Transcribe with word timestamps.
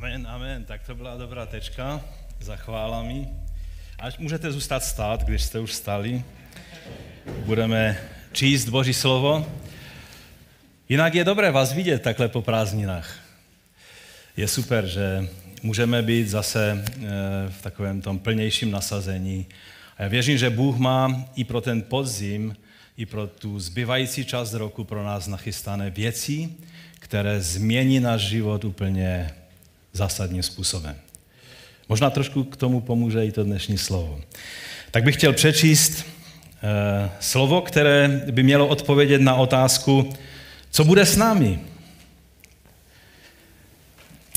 Amen, 0.00 0.26
amen. 0.26 0.64
Tak 0.64 0.86
to 0.86 0.94
byla 0.94 1.16
dobrá 1.16 1.46
tečka 1.46 2.00
za 2.40 2.56
chválami. 2.56 3.28
Až 3.98 4.18
můžete 4.18 4.52
zůstat 4.52 4.84
stát, 4.84 5.24
když 5.24 5.42
jste 5.42 5.60
už 5.60 5.72
stali. 5.74 6.24
Budeme 7.44 8.00
číst 8.32 8.68
Boží 8.68 8.94
slovo. 8.94 9.46
Jinak 10.88 11.14
je 11.14 11.24
dobré 11.24 11.50
vás 11.50 11.72
vidět 11.72 12.02
takhle 12.02 12.28
po 12.28 12.42
prázdninách. 12.42 13.18
Je 14.36 14.48
super, 14.48 14.86
že 14.86 15.28
můžeme 15.62 16.02
být 16.02 16.28
zase 16.28 16.84
eh, 16.84 17.08
v 17.48 17.62
takovém 17.62 18.00
tom 18.00 18.18
plnějším 18.18 18.70
nasazení. 18.70 19.46
A 19.96 20.02
já 20.02 20.08
věřím, 20.08 20.38
že 20.38 20.50
Bůh 20.50 20.76
má 20.76 21.24
i 21.36 21.44
pro 21.44 21.60
ten 21.60 21.82
podzim, 21.82 22.56
i 22.96 23.06
pro 23.06 23.26
tu 23.26 23.60
zbývající 23.60 24.24
část 24.24 24.52
roku 24.52 24.84
pro 24.84 25.04
nás 25.04 25.26
nachystané 25.26 25.90
věci, 25.90 26.48
které 27.00 27.40
změní 27.40 28.00
náš 28.00 28.20
život 28.20 28.64
úplně 28.64 29.30
zásadním 29.92 30.42
způsobem. 30.42 30.96
Možná 31.88 32.10
trošku 32.10 32.44
k 32.44 32.56
tomu 32.56 32.80
pomůže 32.80 33.26
i 33.26 33.32
to 33.32 33.44
dnešní 33.44 33.78
slovo. 33.78 34.20
Tak 34.90 35.04
bych 35.04 35.16
chtěl 35.16 35.32
přečíst 35.32 36.06
eh, 36.62 37.10
slovo, 37.20 37.60
které 37.60 38.08
by 38.30 38.42
mělo 38.42 38.66
odpovědět 38.66 39.20
na 39.20 39.34
otázku, 39.34 40.12
co 40.70 40.84
bude 40.84 41.06
s 41.06 41.16
námi. 41.16 41.58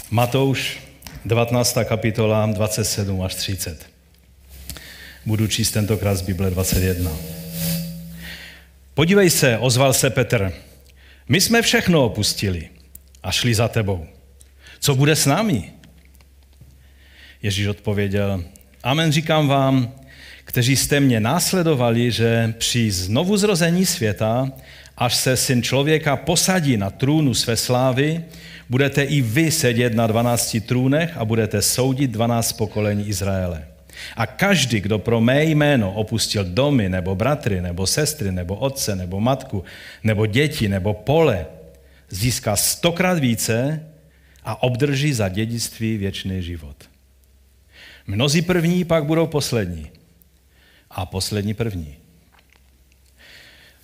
Matouš, 0.10 0.80
19. 1.26 1.78
kapitola, 1.86 2.46
27 2.46 3.22
až 3.22 3.36
30. 3.36 3.90
Budu 5.26 5.48
číst 5.48 5.72
tentokrát 5.72 6.16
z 6.16 6.22
Bible 6.22 6.50
21. 6.50 7.12
Podívej 8.94 9.30
se, 9.30 9.58
ozval 9.58 9.94
se 9.94 10.10
Petr. 10.10 10.54
My 11.30 11.42
jsme 11.42 11.62
všechno 11.62 12.06
opustili 12.06 12.70
a 13.24 13.32
šli 13.32 13.56
za 13.56 13.68
tebou. 13.68 14.08
Co 14.84 14.96
bude 14.96 15.16
s 15.16 15.26
námi? 15.26 15.72
Ježíš 17.44 17.68
odpověděl, 17.68 18.44
Amen 18.84 19.12
říkám 19.12 19.48
vám, 19.48 19.94
kteří 20.44 20.76
jste 20.76 21.00
mě 21.00 21.20
následovali, 21.20 22.12
že 22.12 22.54
při 22.58 22.92
znovu 22.92 23.38
zrození 23.38 23.86
světa, 23.86 24.52
až 24.98 25.16
se 25.16 25.38
syn 25.38 25.64
člověka 25.64 26.16
posadí 26.16 26.78
na 26.78 26.90
trůnu 26.90 27.34
své 27.34 27.58
slávy, 27.58 28.24
budete 28.70 29.04
i 29.04 29.22
vy 29.22 29.52
sedět 29.52 29.94
na 29.94 30.08
dvanácti 30.08 30.62
trůnech 30.62 31.18
a 31.18 31.26
budete 31.26 31.62
soudit 31.62 32.12
dvanáct 32.12 32.54
pokolení 32.54 33.08
Izraele. 33.08 33.68
A 34.16 34.26
každý, 34.26 34.82
kdo 34.82 35.00
pro 35.00 35.22
mé 35.22 35.44
jméno 35.44 35.94
opustil 35.94 36.44
domy, 36.44 36.90
nebo 36.90 37.16
bratry, 37.16 37.62
nebo 37.62 37.88
sestry, 37.88 38.32
nebo 38.32 38.56
otce, 38.56 38.96
nebo 38.96 39.20
matku, 39.20 39.64
nebo 40.04 40.26
děti, 40.26 40.70
nebo 40.70 40.94
pole, 40.94 41.46
získá 42.10 42.56
stokrát 42.56 43.20
více 43.20 43.80
a 44.46 44.64
obdrží 44.64 45.14
za 45.14 45.30
dědictví 45.30 45.98
věčný 45.98 46.44
život. 46.44 46.76
Mnozí 48.08 48.42
první 48.42 48.86
pak 48.86 49.06
budou 49.06 49.28
poslední 49.28 49.92
a 50.92 51.06
poslední 51.06 51.54
první. 51.54 51.96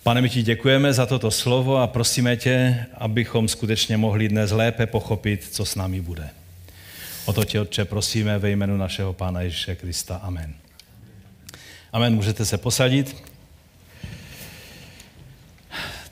Pane, 0.02 0.20
my 0.20 0.28
ti 0.28 0.42
děkujeme 0.42 0.92
za 0.92 1.06
toto 1.06 1.30
slovo 1.30 1.76
a 1.76 1.86
prosíme 1.86 2.36
tě, 2.36 2.86
abychom 2.94 3.48
skutečně 3.48 3.96
mohli 3.96 4.28
dnes 4.28 4.50
lépe 4.50 4.86
pochopit, 4.86 5.48
co 5.50 5.64
s 5.64 5.74
námi 5.74 6.00
bude. 6.00 6.30
O 7.24 7.32
to 7.32 7.44
tě, 7.44 7.60
Otče, 7.60 7.84
prosíme 7.84 8.38
ve 8.38 8.50
jménu 8.50 8.76
našeho 8.76 9.12
Pána 9.12 9.40
Ježíše 9.40 9.74
Krista. 9.76 10.16
Amen. 10.16 10.54
Amen. 11.92 12.14
Můžete 12.14 12.44
se 12.44 12.58
posadit. 12.58 13.16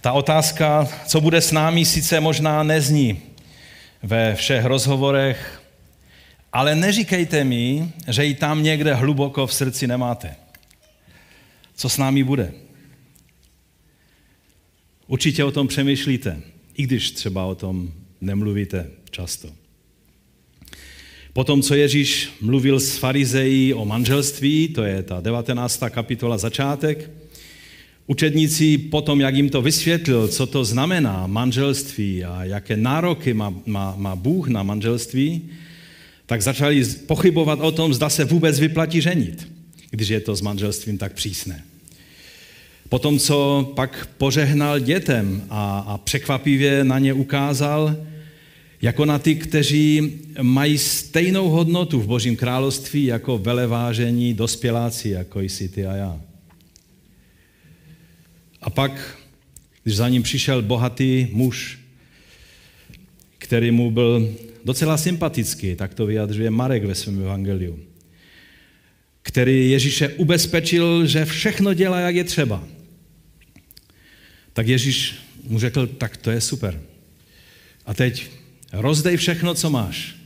Ta 0.00 0.12
otázka, 0.12 0.88
co 1.06 1.20
bude 1.20 1.40
s 1.40 1.52
námi, 1.52 1.84
sice 1.84 2.20
možná 2.20 2.62
nezní 2.62 3.22
ve 4.02 4.34
všech 4.34 4.64
rozhovorech, 4.64 5.62
ale 6.52 6.74
neříkejte 6.74 7.44
mi, 7.44 7.92
že 8.08 8.24
ji 8.24 8.34
tam 8.34 8.62
někde 8.62 8.94
hluboko 8.94 9.46
v 9.46 9.54
srdci 9.54 9.86
nemáte. 9.86 10.36
Co 11.74 11.88
s 11.88 11.98
námi 11.98 12.24
bude? 12.24 12.52
Určitě 15.06 15.44
o 15.44 15.50
tom 15.50 15.68
přemýšlíte, 15.68 16.40
i 16.74 16.82
když 16.82 17.10
třeba 17.10 17.44
o 17.44 17.54
tom 17.54 17.92
nemluvíte 18.20 18.90
často. 19.10 19.48
Potom, 21.32 21.62
co 21.62 21.74
Ježíš 21.74 22.30
mluvil 22.40 22.80
s 22.80 22.96
farizejí 22.96 23.74
o 23.74 23.84
manželství, 23.84 24.68
to 24.68 24.82
je 24.82 25.02
ta 25.02 25.20
19. 25.20 25.82
kapitola 25.90 26.38
začátek, 26.38 27.10
učedníci 28.08 28.78
potom, 28.78 29.20
jak 29.20 29.34
jim 29.34 29.48
to 29.48 29.62
vysvětlil, 29.62 30.28
co 30.28 30.46
to 30.46 30.64
znamená 30.64 31.26
manželství 31.26 32.24
a 32.24 32.44
jaké 32.44 32.76
nároky 32.76 33.34
má, 33.34 33.54
má, 33.66 33.94
má 33.96 34.16
Bůh 34.16 34.48
na 34.48 34.62
manželství, 34.62 35.42
tak 36.26 36.42
začali 36.42 36.84
pochybovat 36.84 37.60
o 37.60 37.72
tom, 37.72 37.94
zda 37.94 38.08
se 38.08 38.24
vůbec 38.24 38.60
vyplatí 38.60 39.00
ženit, 39.00 39.48
když 39.90 40.08
je 40.08 40.20
to 40.20 40.36
s 40.36 40.40
manželstvím 40.40 40.98
tak 40.98 41.12
přísné. 41.12 41.64
Potom, 42.88 43.18
co 43.18 43.68
pak 43.76 44.08
požehnal 44.18 44.78
dětem 44.78 45.44
a, 45.50 45.78
a 45.78 45.98
překvapivě 45.98 46.84
na 46.84 46.98
ně 46.98 47.12
ukázal, 47.12 47.96
jako 48.82 49.04
na 49.04 49.18
ty, 49.18 49.34
kteří 49.34 50.20
mají 50.42 50.78
stejnou 50.78 51.48
hodnotu 51.48 52.00
v 52.00 52.06
Božím 52.06 52.36
království 52.36 53.04
jako 53.04 53.38
velevážení 53.38 54.34
dospěláci, 54.34 55.08
jako 55.08 55.40
jsi 55.40 55.68
ty 55.68 55.86
a 55.86 55.94
já. 55.94 56.27
A 58.68 58.70
pak, 58.70 59.18
když 59.82 59.96
za 59.96 60.08
ním 60.08 60.22
přišel 60.22 60.62
bohatý 60.62 61.28
muž, 61.32 61.78
který 63.38 63.70
mu 63.70 63.90
byl 63.90 64.36
docela 64.64 64.96
sympatický, 64.96 65.74
tak 65.74 65.94
to 65.94 66.06
vyjadřuje 66.06 66.50
Marek 66.50 66.84
ve 66.84 66.94
svém 66.94 67.20
evangeliu, 67.20 67.78
který 69.22 69.70
Ježíše 69.70 70.08
ubezpečil, 70.08 71.06
že 71.06 71.24
všechno 71.24 71.74
dělá, 71.74 72.00
jak 72.00 72.14
je 72.14 72.24
třeba. 72.24 72.64
Tak 74.52 74.68
Ježíš 74.68 75.14
mu 75.44 75.58
řekl, 75.58 75.86
tak 75.86 76.16
to 76.16 76.30
je 76.30 76.40
super. 76.40 76.80
A 77.86 77.94
teď 77.94 78.30
rozdej 78.72 79.16
všechno, 79.16 79.54
co 79.54 79.70
máš. 79.70 80.16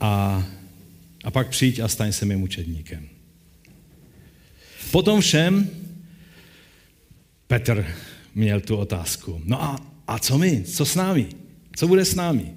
A, 0.00 0.44
a 1.24 1.30
pak 1.30 1.48
přijď 1.48 1.80
a 1.80 1.88
staň 1.88 2.12
se 2.12 2.24
mým 2.24 2.42
učedníkem. 2.42 3.08
Potom 4.90 5.20
všem 5.20 5.81
Petr 7.52 7.86
měl 8.34 8.60
tu 8.60 8.76
otázku. 8.76 9.42
No 9.44 9.62
a, 9.62 9.92
a 10.06 10.18
co 10.18 10.38
my? 10.38 10.64
Co 10.64 10.84
s 10.84 10.94
námi? 10.94 11.28
Co 11.76 11.88
bude 11.88 12.04
s 12.04 12.14
námi? 12.14 12.54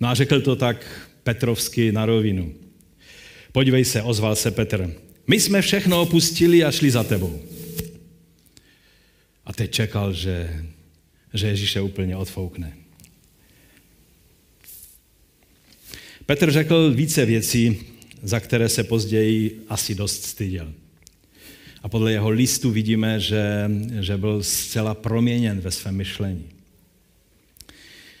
No 0.00 0.08
a 0.08 0.14
řekl 0.14 0.40
to 0.40 0.56
tak 0.56 1.08
Petrovsky 1.22 1.92
na 1.92 2.06
rovinu. 2.06 2.54
Podívej 3.52 3.84
se, 3.84 4.02
ozval 4.02 4.36
se 4.36 4.50
Petr. 4.50 4.94
My 5.26 5.40
jsme 5.40 5.62
všechno 5.62 6.02
opustili 6.02 6.64
a 6.64 6.70
šli 6.70 6.90
za 6.90 7.04
tebou. 7.04 7.42
A 9.44 9.52
teď 9.52 9.70
čekal, 9.70 10.12
že, 10.12 10.64
že 11.34 11.46
Ježíše 11.46 11.80
úplně 11.80 12.16
odfoukne. 12.16 12.76
Petr 16.26 16.50
řekl 16.50 16.90
více 16.94 17.24
věcí, 17.26 17.80
za 18.22 18.40
které 18.40 18.68
se 18.68 18.84
později 18.84 19.64
asi 19.68 19.94
dost 19.94 20.24
styděl. 20.24 20.72
A 21.86 21.88
podle 21.88 22.12
jeho 22.12 22.30
listu 22.30 22.70
vidíme, 22.70 23.20
že, 23.20 23.70
že 24.00 24.16
byl 24.16 24.42
zcela 24.42 24.94
proměněn 24.94 25.60
ve 25.60 25.70
svém 25.70 25.96
myšlení. 25.96 26.44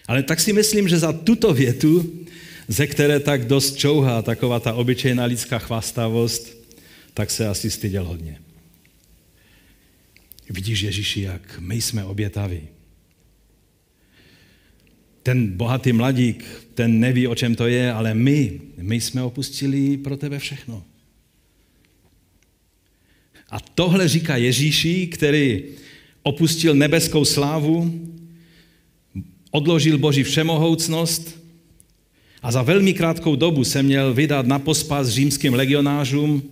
Ale 0.06 0.22
tak 0.22 0.40
si 0.40 0.52
myslím, 0.52 0.88
že 0.88 0.98
za 0.98 1.12
tuto 1.12 1.54
větu, 1.54 2.24
ze 2.68 2.86
které 2.86 3.20
tak 3.20 3.44
dost 3.44 3.76
čouhá 3.76 4.22
taková 4.22 4.60
ta 4.60 4.74
obyčejná 4.74 5.24
lidská 5.24 5.58
chvastavost, 5.58 6.56
tak 7.14 7.30
se 7.30 7.48
asi 7.48 7.70
styděl 7.70 8.04
hodně. 8.04 8.38
Vidíš, 10.50 10.80
Ježíši, 10.80 11.20
jak 11.20 11.58
my 11.58 11.80
jsme 11.80 12.04
obětaví. 12.04 12.60
Ten 15.22 15.56
bohatý 15.56 15.92
mladík, 15.92 16.44
ten 16.74 17.00
neví, 17.00 17.26
o 17.26 17.34
čem 17.34 17.54
to 17.54 17.66
je, 17.66 17.92
ale 17.92 18.14
my, 18.14 18.60
my 18.76 19.00
jsme 19.00 19.22
opustili 19.22 19.96
pro 19.96 20.16
tebe 20.16 20.38
všechno. 20.38 20.84
A 23.50 23.60
tohle 23.60 24.08
říká 24.08 24.36
Ježíši, 24.36 25.06
který 25.06 25.64
opustil 26.22 26.74
nebeskou 26.74 27.24
slávu, 27.24 28.00
odložil 29.50 29.98
Boží 29.98 30.22
všemohoucnost 30.22 31.38
a 32.42 32.52
za 32.52 32.62
velmi 32.62 32.94
krátkou 32.94 33.36
dobu 33.36 33.64
se 33.64 33.82
měl 33.82 34.14
vydat 34.14 34.46
na 34.46 34.58
pospas 34.58 35.08
římským 35.08 35.54
legionářům 35.54 36.42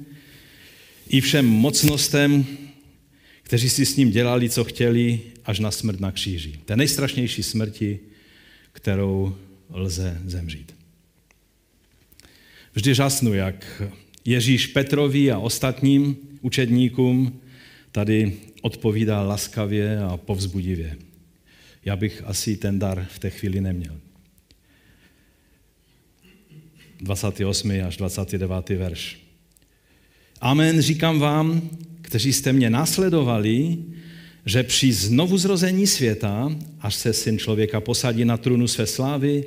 i 1.09 1.21
všem 1.21 1.47
mocnostem, 1.47 2.47
kteří 3.43 3.71
si 3.71 3.87
s 3.87 3.97
ním 3.97 4.11
dělali, 4.11 4.51
co 4.51 4.65
chtěli, 4.65 5.21
až 5.45 5.59
na 5.59 5.71
smrt 5.71 6.01
na 6.01 6.13
kříži. 6.13 6.61
Té 6.65 6.77
nejstrašnější 6.77 7.43
smrti, 7.43 7.99
kterou 8.73 9.37
lze 9.71 10.21
zemřít. 10.27 10.75
Vždy 12.75 12.95
žasnu, 12.95 13.35
jak 13.35 13.83
Ježíš 14.25 14.67
Petrovi 14.67 15.31
a 15.31 15.39
ostatním 15.39 16.17
učedníkům 16.45 17.41
tady 17.93 18.33
odpovídá 18.63 19.23
laskavě 19.23 19.99
a 19.99 20.17
povzbudivě. 20.17 20.97
Já 21.85 21.97
bych 21.97 22.23
asi 22.27 22.57
ten 22.57 22.79
dar 22.79 23.07
v 23.11 23.19
té 23.19 23.31
chvíli 23.31 23.61
neměl. 23.61 23.97
28. 27.01 27.71
až 27.87 27.97
29. 27.97 28.69
verš. 28.69 29.19
Amen, 30.41 30.81
říkám 30.81 31.19
vám, 31.19 31.71
kteří 32.03 32.33
jste 32.33 32.53
mě 32.53 32.71
následovali, 32.71 33.79
že 34.47 34.63
při 34.63 34.93
znovuzrození 34.93 35.87
světa, 35.87 36.57
až 36.81 36.95
se 36.95 37.13
syn 37.13 37.39
člověka 37.39 37.81
posadí 37.81 38.25
na 38.25 38.37
trůnu 38.37 38.69
své 38.69 38.87
slávy, 38.87 39.45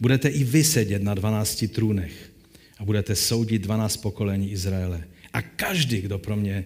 budete 0.00 0.28
i 0.28 0.44
vy 0.44 0.64
sedět 0.64 1.02
na 1.02 1.14
12 1.14 1.64
trůnech 1.74 2.32
a 2.78 2.84
budete 2.84 3.16
soudit 3.16 3.62
12 3.62 3.96
pokolení 3.96 4.50
Izraele. 4.50 5.04
A 5.32 5.42
každý, 5.42 6.00
kdo 6.00 6.18
pro 6.18 6.36
mě, 6.36 6.64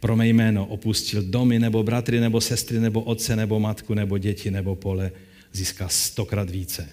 pro 0.00 0.16
mé 0.16 0.28
jméno 0.28 0.66
opustil 0.66 1.22
domy, 1.22 1.58
nebo 1.58 1.82
bratry, 1.82 2.20
nebo 2.20 2.40
sestry, 2.40 2.80
nebo 2.80 3.02
otce, 3.02 3.36
nebo 3.36 3.60
matku, 3.60 3.94
nebo 3.94 4.18
děti, 4.18 4.50
nebo 4.50 4.76
pole, 4.76 5.12
získá 5.52 5.88
stokrát 5.88 6.50
více. 6.50 6.88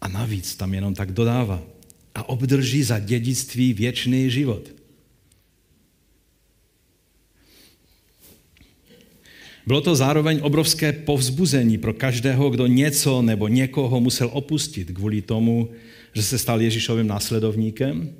A 0.00 0.08
navíc 0.08 0.56
tam 0.56 0.74
jenom 0.74 0.94
tak 0.94 1.12
dodává. 1.12 1.62
A 2.14 2.28
obdrží 2.28 2.82
za 2.82 2.98
dědictví 2.98 3.72
věčný 3.72 4.30
život. 4.30 4.70
Bylo 9.66 9.80
to 9.80 9.96
zároveň 9.96 10.40
obrovské 10.42 10.92
povzbuzení 10.92 11.78
pro 11.78 11.94
každého, 11.94 12.50
kdo 12.50 12.66
něco 12.66 13.22
nebo 13.22 13.48
někoho 13.48 14.00
musel 14.00 14.30
opustit 14.32 14.90
kvůli 14.90 15.22
tomu, 15.22 15.70
že 16.12 16.22
se 16.22 16.38
stal 16.38 16.60
Ježíšovým 16.60 17.06
následovníkem. 17.06 18.14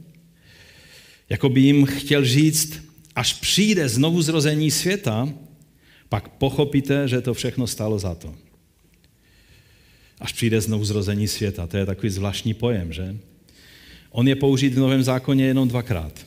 Jako 1.28 1.48
by 1.48 1.60
jim 1.60 1.86
chtěl 1.86 2.24
říct, 2.24 2.82
až 3.14 3.32
přijde 3.32 3.88
znovu 3.88 4.22
zrození 4.22 4.70
světa, 4.70 5.28
pak 6.08 6.28
pochopíte, 6.28 7.08
že 7.08 7.20
to 7.20 7.34
všechno 7.34 7.66
stalo 7.66 7.98
za 7.98 8.14
to. 8.14 8.34
Až 10.20 10.32
přijde 10.32 10.60
znovu 10.60 10.84
zrození 10.84 11.28
světa. 11.28 11.66
To 11.66 11.76
je 11.76 11.86
takový 11.86 12.10
zvláštní 12.10 12.54
pojem, 12.54 12.92
že? 12.92 13.16
On 14.10 14.28
je 14.28 14.36
použít 14.36 14.74
v 14.74 14.78
Novém 14.78 15.02
zákoně 15.02 15.44
jenom 15.44 15.68
dvakrát. 15.68 16.26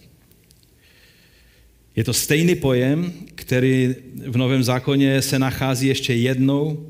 Je 1.95 2.03
to 2.03 2.13
stejný 2.13 2.55
pojem, 2.55 3.13
který 3.35 3.95
v 4.27 4.37
Novém 4.37 4.63
zákoně 4.63 5.21
se 5.21 5.39
nachází 5.39 5.87
ještě 5.87 6.13
jednou 6.13 6.87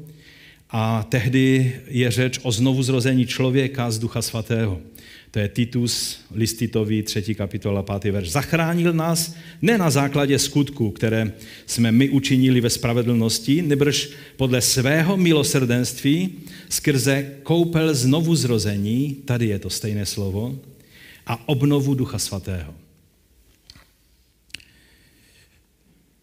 a 0.69 1.03
tehdy 1.03 1.75
je 1.87 2.11
řeč 2.11 2.39
o 2.43 2.51
znovuzrození 2.51 3.25
člověka 3.25 3.91
z 3.91 3.99
Ducha 3.99 4.21
Svatého. 4.21 4.81
To 5.31 5.39
je 5.39 5.47
Titus, 5.47 6.19
list 6.31 6.53
Titovi, 6.53 7.03
3. 7.03 7.35
kapitola, 7.35 7.83
5. 7.83 8.11
verš. 8.11 8.31
Zachránil 8.31 8.93
nás 8.93 9.35
ne 9.61 9.77
na 9.77 9.89
základě 9.89 10.39
skutku, 10.39 10.91
které 10.91 11.33
jsme 11.65 11.91
my 11.91 12.09
učinili 12.09 12.61
ve 12.61 12.69
spravedlnosti, 12.69 13.61
nebrž 13.61 14.09
podle 14.37 14.61
svého 14.61 15.17
milosrdenství 15.17 16.33
skrze 16.69 17.31
koupel 17.43 17.95
znovuzrození, 17.95 19.17
tady 19.25 19.47
je 19.47 19.59
to 19.59 19.69
stejné 19.69 20.05
slovo, 20.05 20.59
a 21.25 21.49
obnovu 21.49 21.93
Ducha 21.93 22.19
Svatého. 22.19 22.73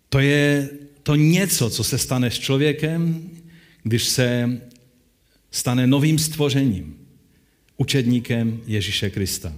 To 0.09 0.19
je 0.19 0.69
to 1.03 1.15
něco, 1.15 1.71
co 1.71 1.85
se 1.85 1.99
stane 1.99 2.31
s 2.31 2.39
člověkem, 2.39 3.31
když 3.83 4.05
se 4.05 4.61
stane 5.51 5.87
novým 5.87 6.19
stvořením, 6.19 7.06
učedníkem 7.77 8.61
Ježíše 8.67 9.11
Krista. 9.11 9.53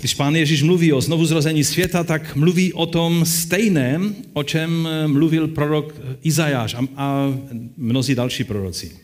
Když 0.00 0.14
pán 0.14 0.36
Ježíš 0.36 0.62
mluví 0.62 0.92
o 0.92 1.00
znovuzrození 1.00 1.64
světa, 1.64 2.04
tak 2.04 2.36
mluví 2.36 2.72
o 2.72 2.86
tom 2.86 3.26
stejném, 3.26 4.14
o 4.32 4.42
čem 4.42 4.88
mluvil 5.06 5.48
prorok 5.48 5.94
Izajáš 6.22 6.74
a, 6.74 6.86
a 6.96 7.38
mnozí 7.76 8.14
další 8.14 8.44
proroci. 8.44 8.96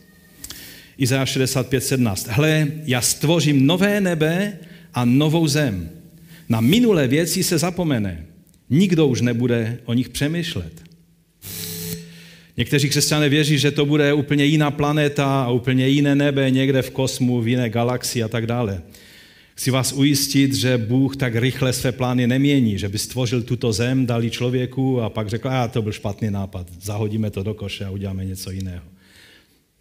Izajáš 0.97 1.37
65.17. 1.37 2.25
Hle, 2.29 2.67
já 2.83 3.01
stvořím 3.01 3.65
nové 3.65 4.01
nebe 4.01 4.57
a 4.93 5.05
novou 5.05 5.47
zem. 5.47 5.89
Na 6.49 6.61
minulé 6.61 7.07
věci 7.07 7.43
se 7.43 7.57
zapomene. 7.57 8.25
Nikdo 8.69 9.07
už 9.07 9.21
nebude 9.21 9.79
o 9.85 9.93
nich 9.93 10.09
přemýšlet. 10.09 10.86
Někteří 12.57 12.89
křesťané 12.89 13.29
věří, 13.29 13.57
že 13.57 13.71
to 13.71 13.85
bude 13.85 14.13
úplně 14.13 14.45
jiná 14.45 14.71
planeta 14.71 15.43
a 15.43 15.51
úplně 15.51 15.87
jiné 15.87 16.15
nebe 16.15 16.51
někde 16.51 16.81
v 16.81 16.89
kosmu, 16.89 17.41
v 17.41 17.47
jiné 17.47 17.69
galaxii 17.69 18.23
a 18.23 18.27
tak 18.27 18.47
dále. 18.47 18.81
Chci 19.55 19.71
vás 19.71 19.93
ujistit, 19.93 20.53
že 20.53 20.77
Bůh 20.77 21.15
tak 21.15 21.35
rychle 21.35 21.73
své 21.73 21.91
plány 21.91 22.27
nemění, 22.27 22.77
že 22.77 22.89
by 22.89 22.97
stvořil 22.97 23.41
tuto 23.43 23.73
zem, 23.73 24.05
dali 24.05 24.29
člověku 24.29 25.01
a 25.01 25.09
pak 25.09 25.29
řekl, 25.29 25.49
a 25.49 25.67
to 25.67 25.81
byl 25.81 25.91
špatný 25.91 26.31
nápad, 26.31 26.67
zahodíme 26.81 27.31
to 27.31 27.43
do 27.43 27.53
koše 27.53 27.85
a 27.85 27.89
uděláme 27.89 28.25
něco 28.25 28.51
jiného. 28.51 28.83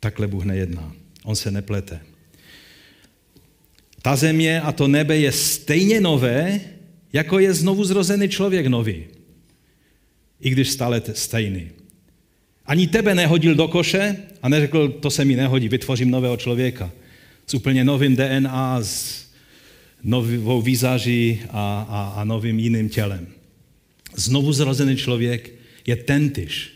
Takhle 0.00 0.26
Bůh 0.26 0.44
nejedná. 0.44 0.93
On 1.25 1.37
se 1.37 1.50
neplete. 1.50 2.00
Ta 4.02 4.17
země 4.17 4.61
a 4.61 4.73
to 4.73 4.88
nebe 4.88 5.17
je 5.17 5.32
stejně 5.32 6.00
nové, 6.00 6.61
jako 7.12 7.38
je 7.38 7.55
znovu 7.55 7.84
zrozený 7.84 8.28
člověk 8.28 8.67
nový. 8.67 9.05
I 10.40 10.50
když 10.50 10.70
stále 10.70 11.02
stejný. 11.12 11.70
Ani 12.66 12.86
tebe 12.86 13.14
nehodil 13.14 13.54
do 13.54 13.68
koše 13.68 14.16
a 14.42 14.48
neřekl, 14.48 14.88
to 14.88 15.10
se 15.10 15.24
mi 15.24 15.36
nehodí, 15.36 15.68
vytvořím 15.68 16.10
nového 16.10 16.36
člověka. 16.36 16.90
S 17.46 17.54
úplně 17.54 17.84
novým 17.84 18.16
DNA, 18.16 18.82
s 18.82 19.26
novou 20.02 20.62
výzaží 20.62 21.40
a, 21.50 21.86
a, 21.88 22.20
a 22.20 22.24
novým 22.24 22.58
jiným 22.58 22.88
tělem. 22.88 23.26
Znovu 24.16 24.52
zrozený 24.52 24.96
člověk 24.96 25.52
je 25.86 25.96
tentyž, 25.96 26.72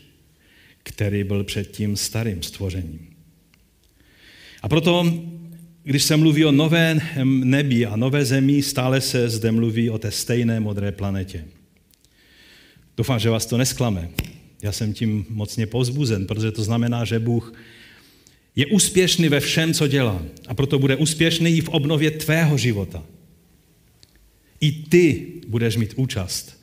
který 0.83 1.23
byl 1.23 1.43
před 1.43 1.71
tím 1.71 1.97
starým 1.97 2.43
stvořením. 2.43 3.07
A 4.61 4.69
proto 4.69 5.13
když 5.83 6.03
se 6.03 6.17
mluví 6.17 6.45
o 6.45 6.51
novém 6.51 7.01
nebi 7.23 7.85
a 7.85 7.95
nové 7.95 8.25
zemi, 8.25 8.61
stále 8.61 9.01
se 9.01 9.29
zde 9.29 9.51
mluví 9.51 9.89
o 9.89 9.97
té 9.97 10.11
stejné 10.11 10.59
modré 10.59 10.91
planetě. 10.91 11.45
Doufám, 12.97 13.19
že 13.19 13.29
vás 13.29 13.45
to 13.45 13.57
nesklame. 13.57 14.09
Já 14.61 14.71
jsem 14.71 14.93
tím 14.93 15.25
mocně 15.29 15.67
povzbuzen, 15.67 16.27
protože 16.27 16.51
to 16.51 16.63
znamená, 16.63 17.05
že 17.05 17.19
Bůh 17.19 17.53
je 18.55 18.65
úspěšný 18.65 19.29
ve 19.29 19.39
všem, 19.39 19.73
co 19.73 19.87
dělá. 19.87 20.21
A 20.47 20.53
proto 20.53 20.79
bude 20.79 20.95
úspěšný 20.95 21.57
i 21.57 21.61
v 21.61 21.69
obnově 21.69 22.11
tvého 22.11 22.57
života. 22.57 23.03
I 24.61 24.71
ty 24.71 25.27
budeš 25.47 25.75
mít 25.75 25.93
účast 25.95 26.61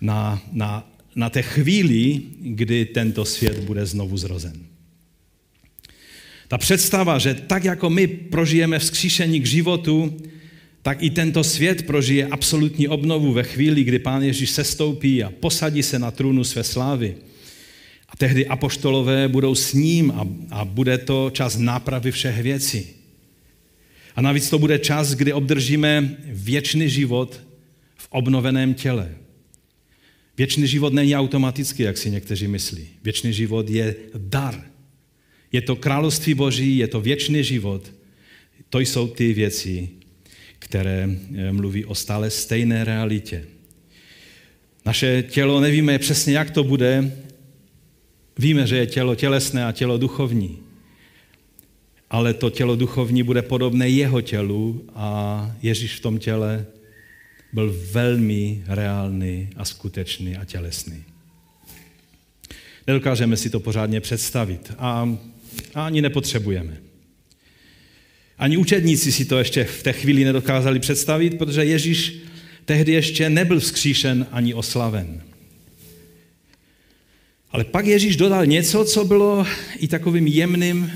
na, 0.00 0.42
na, 0.52 0.92
na 1.16 1.30
té 1.30 1.42
chvíli, 1.42 2.22
kdy 2.40 2.84
tento 2.84 3.24
svět 3.24 3.58
bude 3.58 3.86
znovu 3.86 4.16
zrozen. 4.16 4.66
Ta 6.48 6.58
představa, 6.58 7.18
že 7.18 7.34
tak 7.34 7.64
jako 7.64 7.90
my 7.90 8.06
prožijeme 8.06 8.78
vzkříšení 8.78 9.40
k 9.40 9.46
životu, 9.46 10.16
tak 10.84 11.02
i 11.02 11.10
tento 11.10 11.44
svět 11.44 11.86
prožije 11.86 12.26
absolutní 12.26 12.88
obnovu 12.88 13.32
ve 13.32 13.42
chvíli, 13.42 13.84
kdy 13.84 13.98
Pán 13.98 14.22
Ježíš 14.22 14.50
sestoupí 14.50 15.24
a 15.24 15.30
posadí 15.30 15.82
se 15.82 15.98
na 15.98 16.10
trůnu 16.10 16.44
své 16.44 16.64
slávy. 16.64 17.16
A 18.08 18.16
tehdy 18.16 18.46
apoštolové 18.46 19.28
budou 19.28 19.54
s 19.54 19.72
ním 19.72 20.10
a, 20.10 20.28
a 20.50 20.64
bude 20.64 20.98
to 20.98 21.30
čas 21.30 21.56
nápravy 21.56 22.12
všech 22.12 22.42
věcí. 22.42 22.86
A 24.16 24.22
navíc 24.22 24.50
to 24.50 24.58
bude 24.58 24.78
čas, 24.78 25.14
kdy 25.14 25.32
obdržíme 25.32 26.16
věčný 26.24 26.90
život 26.90 27.40
v 27.96 28.08
obnoveném 28.10 28.74
těle. 28.74 29.14
Věčný 30.36 30.66
život 30.66 30.92
není 30.92 31.16
automatický, 31.16 31.82
jak 31.82 31.98
si 31.98 32.10
někteří 32.10 32.48
myslí. 32.48 32.88
Věčný 33.04 33.32
život 33.32 33.70
je 33.70 33.96
dar. 34.16 34.64
Je 35.52 35.60
to 35.60 35.76
království 35.76 36.34
Boží, 36.34 36.78
je 36.78 36.88
to 36.88 37.00
věčný 37.00 37.44
život. 37.44 37.92
To 38.70 38.80
jsou 38.80 39.08
ty 39.08 39.32
věci, 39.32 39.88
které 40.64 41.08
eh, 41.08 41.52
mluví 41.52 41.84
o 41.84 41.94
stále 41.94 42.30
stejné 42.30 42.84
realitě. 42.84 43.44
Naše 44.86 45.22
tělo, 45.22 45.60
nevíme 45.60 45.98
přesně, 45.98 46.36
jak 46.36 46.50
to 46.50 46.64
bude, 46.64 47.12
víme, 48.38 48.66
že 48.66 48.76
je 48.76 48.86
tělo 48.86 49.14
tělesné 49.14 49.64
a 49.64 49.72
tělo 49.72 49.98
duchovní. 49.98 50.58
Ale 52.10 52.34
to 52.34 52.50
tělo 52.50 52.76
duchovní 52.76 53.22
bude 53.22 53.42
podobné 53.42 53.88
jeho 53.88 54.20
tělu 54.20 54.84
a 54.94 55.56
Ježíš 55.62 55.96
v 55.96 56.00
tom 56.00 56.18
těle 56.18 56.66
byl 57.52 57.76
velmi 57.92 58.64
reálný 58.66 59.48
a 59.56 59.64
skutečný 59.64 60.36
a 60.36 60.44
tělesný. 60.44 61.04
Nedokážeme 62.86 63.36
si 63.36 63.50
to 63.50 63.60
pořádně 63.60 64.00
představit. 64.00 64.72
A 64.78 65.18
a 65.74 65.86
ani 65.86 66.02
nepotřebujeme. 66.02 66.76
Ani 68.38 68.56
učedníci 68.56 69.12
si 69.12 69.24
to 69.24 69.38
ještě 69.38 69.64
v 69.64 69.82
té 69.82 69.92
chvíli 69.92 70.24
nedokázali 70.24 70.78
představit, 70.78 71.38
protože 71.38 71.64
Ježíš 71.64 72.14
tehdy 72.64 72.92
ještě 72.92 73.30
nebyl 73.30 73.60
vzkříšen 73.60 74.26
ani 74.30 74.54
oslaven. 74.54 75.22
Ale 77.50 77.64
pak 77.64 77.86
Ježíš 77.86 78.16
dodal 78.16 78.46
něco, 78.46 78.84
co 78.84 79.04
bylo 79.04 79.46
i 79.78 79.88
takovým 79.88 80.26
jemným 80.26 80.92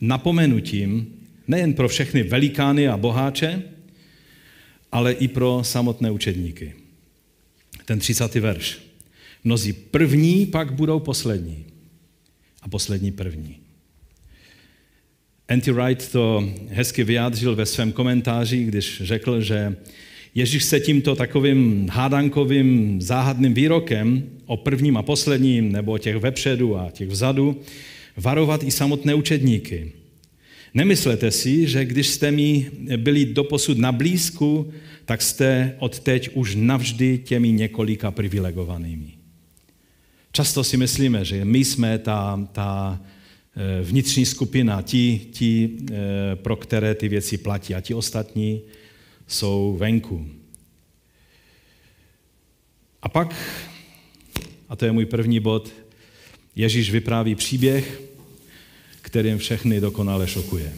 napomenutím, 0.00 1.06
nejen 1.48 1.74
pro 1.74 1.88
všechny 1.88 2.22
velikány 2.22 2.88
a 2.88 2.96
boháče, 2.96 3.62
ale 4.92 5.12
i 5.12 5.28
pro 5.28 5.60
samotné 5.64 6.10
učedníky. 6.10 6.74
Ten 7.84 7.98
30. 7.98 8.34
verš. 8.34 8.78
Mnozí 9.44 9.72
první 9.72 10.46
pak 10.46 10.72
budou 10.72 11.00
poslední 11.00 11.64
a 12.62 12.68
poslední 12.68 13.12
první. 13.12 13.65
Anti 15.48 15.72
Wright 15.72 16.12
to 16.12 16.48
hezky 16.68 17.04
vyjádřil 17.04 17.54
ve 17.54 17.66
svém 17.66 17.92
komentáři, 17.92 18.64
když 18.64 19.02
řekl, 19.04 19.40
že 19.40 19.76
Ježíš 20.36 20.64
se 20.64 20.80
tímto 20.80 21.16
takovým 21.16 21.88
hádankovým 21.92 23.00
záhadným 23.02 23.54
výrokem 23.54 24.22
o 24.46 24.56
prvním 24.56 24.96
a 24.96 25.02
posledním, 25.02 25.72
nebo 25.72 25.98
těch 25.98 26.16
vepředu 26.16 26.76
a 26.76 26.90
těch 26.90 27.08
vzadu, 27.08 27.60
varovat 28.16 28.62
i 28.62 28.70
samotné 28.70 29.14
učedníky. 29.14 29.92
Nemyslete 30.74 31.30
si, 31.30 31.68
že 31.68 31.84
když 31.84 32.06
jste 32.06 32.30
mi 32.30 32.70
byli 32.96 33.24
doposud 33.24 33.78
na 33.78 33.92
blízku, 33.92 34.72
tak 35.04 35.22
jste 35.22 35.74
odteď 35.78 36.30
už 36.34 36.54
navždy 36.54 37.18
těmi 37.18 37.52
několika 37.52 38.10
privilegovanými. 38.10 39.12
Často 40.32 40.64
si 40.64 40.76
myslíme, 40.76 41.24
že 41.24 41.44
my 41.44 41.64
jsme 41.64 41.98
ta, 41.98 42.48
ta 42.52 43.00
vnitřní 43.82 44.26
skupina, 44.26 44.82
ti, 44.82 45.20
ti, 45.32 45.70
eh, 45.90 46.36
pro 46.36 46.56
které 46.56 46.94
ty 46.94 47.08
věci 47.08 47.38
platí 47.38 47.74
a 47.74 47.80
ti 47.80 47.94
ostatní 47.94 48.60
jsou 49.26 49.76
venku. 49.78 50.26
A 53.02 53.08
pak, 53.08 53.34
a 54.68 54.76
to 54.76 54.84
je 54.84 54.92
můj 54.92 55.06
první 55.06 55.40
bod, 55.40 55.72
Ježíš 56.56 56.90
vypráví 56.90 57.34
příběh, 57.34 58.02
kterým 59.00 59.38
všechny 59.38 59.80
dokonale 59.80 60.28
šokuje. 60.28 60.72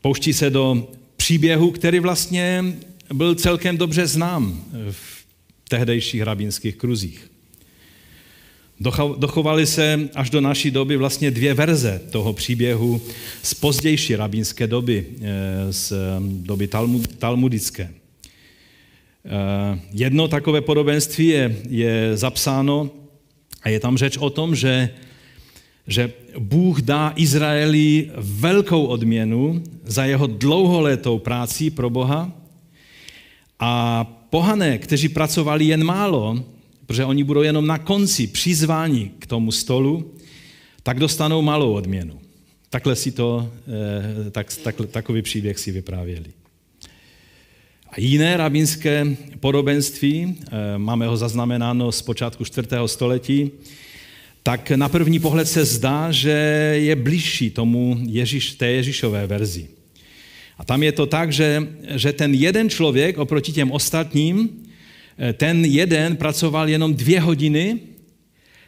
Pouští 0.00 0.32
se 0.32 0.50
do 0.50 0.88
příběhu, 1.16 1.70
který 1.70 1.98
vlastně 1.98 2.64
byl 3.12 3.34
celkem 3.34 3.76
dobře 3.76 4.06
znám 4.06 4.64
v 4.90 5.24
tehdejších 5.68 6.22
rabínských 6.22 6.76
kruzích. 6.76 7.29
Dochovaly 9.16 9.66
se 9.66 10.08
až 10.14 10.30
do 10.30 10.40
naší 10.40 10.70
doby 10.70 10.96
vlastně 10.96 11.30
dvě 11.30 11.54
verze 11.54 12.00
toho 12.10 12.32
příběhu 12.32 13.00
z 13.42 13.54
pozdější 13.54 14.16
rabínské 14.16 14.66
doby, 14.66 15.06
eh, 15.20 15.72
z 15.72 15.92
doby 16.20 16.68
talmudické. 17.18 17.90
Eh, 19.24 19.80
jedno 19.92 20.28
takové 20.28 20.60
podobenství 20.60 21.26
je, 21.26 21.56
je 21.68 22.16
zapsáno 22.16 22.90
a 23.62 23.68
je 23.68 23.80
tam 23.80 23.96
řeč 23.96 24.16
o 24.16 24.30
tom, 24.30 24.54
že, 24.54 24.90
že 25.86 26.12
Bůh 26.38 26.80
dá 26.80 27.12
Izraeli 27.16 28.10
velkou 28.16 28.84
odměnu 28.84 29.62
za 29.84 30.04
jeho 30.04 30.26
dlouholetou 30.26 31.18
práci 31.18 31.70
pro 31.70 31.90
Boha 31.90 32.32
a 33.58 34.04
pohané, 34.30 34.78
kteří 34.78 35.08
pracovali 35.08 35.64
jen 35.64 35.84
málo, 35.84 36.44
protože 36.90 37.04
oni 37.04 37.24
budou 37.24 37.42
jenom 37.42 37.66
na 37.66 37.78
konci 37.78 38.26
přizváni 38.26 39.10
k 39.18 39.26
tomu 39.26 39.52
stolu, 39.52 40.14
tak 40.82 40.98
dostanou 40.98 41.42
malou 41.42 41.72
odměnu. 41.72 42.20
Takhle 42.70 42.96
si 42.96 43.12
to, 43.12 43.50
eh, 44.26 44.30
tak, 44.30 44.56
tak, 44.62 44.74
takový 44.90 45.22
příběh 45.22 45.58
si 45.58 45.70
vyprávěli. 45.70 46.30
A 47.90 48.00
jiné 48.00 48.36
rabínské 48.36 49.06
podobenství, 49.40 50.34
eh, 50.42 50.78
máme 50.78 51.06
ho 51.06 51.16
zaznamenáno 51.16 51.92
z 51.92 52.02
počátku 52.02 52.44
4. 52.44 52.88
století, 52.88 53.50
tak 54.42 54.70
na 54.70 54.88
první 54.88 55.18
pohled 55.18 55.48
se 55.48 55.64
zdá, 55.64 56.12
že 56.12 56.30
je 56.74 56.96
blížší 56.96 57.50
tomu 57.50 57.98
Ježíš, 58.02 58.52
té 58.52 58.66
Ježíšové 58.66 59.26
verzi. 59.26 59.68
A 60.58 60.64
tam 60.64 60.82
je 60.82 60.92
to 60.92 61.06
tak, 61.06 61.32
že, 61.32 61.68
že 61.94 62.12
ten 62.12 62.34
jeden 62.34 62.70
člověk 62.70 63.18
oproti 63.18 63.52
těm 63.52 63.70
ostatním, 63.70 64.66
ten 65.32 65.64
jeden 65.64 66.16
pracoval 66.16 66.68
jenom 66.68 66.94
dvě 66.94 67.20
hodiny, 67.20 67.78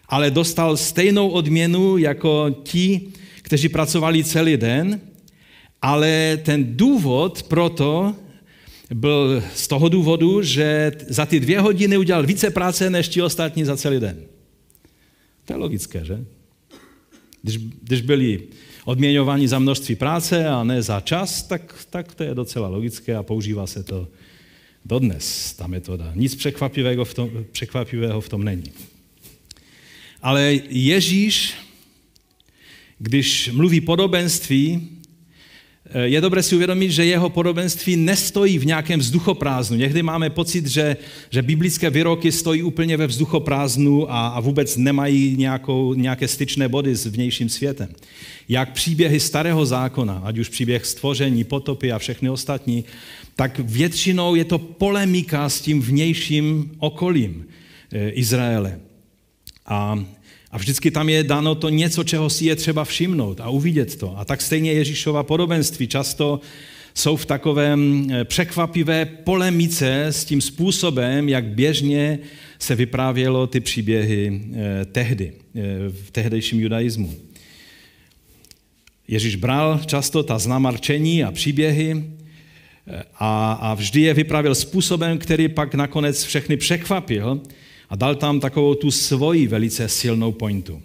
ale 0.08 0.30
dostal 0.30 0.76
stejnou 0.76 1.28
odměnu 1.28 1.96
jako 1.98 2.56
ti, 2.62 3.00
kteří 3.42 3.68
pracovali 3.68 4.24
celý 4.24 4.56
den, 4.56 5.00
ale 5.82 6.38
ten 6.42 6.76
důvod 6.76 7.42
pro 7.42 7.68
to 7.68 8.14
byl 8.94 9.42
z 9.54 9.68
toho 9.68 9.88
důvodu, 9.88 10.42
že 10.42 10.92
za 11.08 11.26
ty 11.26 11.40
dvě 11.40 11.60
hodiny 11.60 11.96
udělal 11.96 12.26
více 12.26 12.50
práce 12.50 12.90
než 12.90 13.08
ti 13.08 13.22
ostatní 13.22 13.64
za 13.64 13.76
celý 13.76 14.00
den. 14.00 14.16
To 15.44 15.52
je 15.52 15.56
logické, 15.56 16.04
že? 16.04 16.24
Když, 17.42 17.56
když 17.56 18.00
byli 18.00 18.42
odměňováni 18.84 19.48
za 19.48 19.58
množství 19.58 19.94
práce 19.94 20.48
a 20.48 20.64
ne 20.64 20.82
za 20.82 21.00
čas, 21.00 21.42
tak, 21.42 21.74
tak 21.90 22.14
to 22.14 22.22
je 22.22 22.34
docela 22.34 22.68
logické 22.68 23.16
a 23.16 23.22
používá 23.22 23.66
se 23.66 23.82
to 23.82 24.08
dodnes, 24.84 25.52
ta 25.52 25.66
metoda. 25.66 26.12
Nic 26.14 26.34
překvapivého 26.34 27.04
v 27.04 27.14
tom, 27.14 27.30
překvapivého 27.52 28.20
v 28.20 28.28
tom 28.28 28.44
není. 28.44 28.72
Ale 30.22 30.52
Ježíš, 30.68 31.54
když 32.98 33.50
mluví 33.52 33.80
podobenství, 33.80 34.88
je 35.94 36.20
dobré 36.20 36.42
si 36.42 36.54
uvědomit, 36.54 36.90
že 36.90 37.04
jeho 37.04 37.28
podobenství 37.30 37.96
nestojí 37.96 38.58
v 38.58 38.66
nějakém 38.66 39.00
vzduchoprázdnu. 39.00 39.76
Někdy 39.76 40.02
máme 40.02 40.30
pocit, 40.30 40.66
že, 40.66 40.96
že 41.30 41.42
biblické 41.42 41.90
výroky 41.90 42.32
stojí 42.32 42.62
úplně 42.62 42.96
ve 42.96 43.06
vzduchoprázdnu 43.06 44.12
a, 44.12 44.28
a 44.28 44.40
vůbec 44.40 44.76
nemají 44.76 45.36
nějakou, 45.36 45.94
nějaké 45.94 46.28
styčné 46.28 46.68
body 46.68 46.96
s 46.96 47.06
vnějším 47.06 47.48
světem. 47.48 47.88
Jak 48.48 48.72
příběhy 48.72 49.20
starého 49.20 49.66
zákona, 49.66 50.22
ať 50.24 50.38
už 50.38 50.48
příběh 50.48 50.86
stvoření, 50.86 51.44
potopy 51.44 51.92
a 51.92 51.98
všechny 51.98 52.30
ostatní, 52.30 52.84
tak 53.36 53.58
většinou 53.58 54.34
je 54.34 54.44
to 54.44 54.58
polemika 54.58 55.48
s 55.48 55.60
tím 55.60 55.82
vnějším 55.82 56.70
okolím 56.78 57.46
eh, 57.92 58.08
Izraele. 58.08 58.78
A 59.66 60.04
a 60.52 60.58
vždycky 60.58 60.90
tam 60.90 61.08
je 61.08 61.24
dáno 61.24 61.54
to 61.54 61.68
něco, 61.68 62.04
čeho 62.04 62.30
si 62.30 62.44
je 62.44 62.56
třeba 62.56 62.84
všimnout 62.84 63.40
a 63.40 63.48
uvidět 63.48 63.96
to. 63.96 64.18
A 64.18 64.24
tak 64.24 64.42
stejně 64.42 64.72
Ježíšova 64.72 65.22
podobenství 65.22 65.88
často 65.88 66.40
jsou 66.94 67.16
v 67.16 67.26
takovém 67.26 68.08
eh, 68.10 68.24
překvapivé 68.24 69.04
polemice 69.04 70.04
s 70.04 70.24
tím 70.24 70.40
způsobem, 70.40 71.28
jak 71.28 71.44
běžně 71.44 72.18
se 72.58 72.74
vyprávělo 72.74 73.46
ty 73.46 73.60
příběhy 73.60 74.40
eh, 74.54 74.84
tehdy, 74.84 75.32
eh, 75.32 75.60
v 75.88 76.10
tehdejším 76.10 76.60
judaismu. 76.60 77.14
Ježíš 79.08 79.36
bral 79.36 79.80
často 79.86 80.22
ta 80.22 80.38
známá 80.38 80.70
rčení 80.70 81.24
a 81.24 81.32
příběhy 81.32 82.04
a, 83.18 83.52
a 83.52 83.74
vždy 83.74 84.00
je 84.00 84.14
vyprávěl 84.14 84.54
způsobem, 84.54 85.18
který 85.18 85.48
pak 85.48 85.74
nakonec 85.74 86.24
všechny 86.24 86.56
překvapil, 86.56 87.40
a 87.92 87.96
dal 87.96 88.14
tam 88.14 88.40
takovou 88.40 88.74
tu 88.74 88.90
svoji 88.90 89.46
velice 89.46 89.88
silnou 89.88 90.32
pointu. 90.32 90.82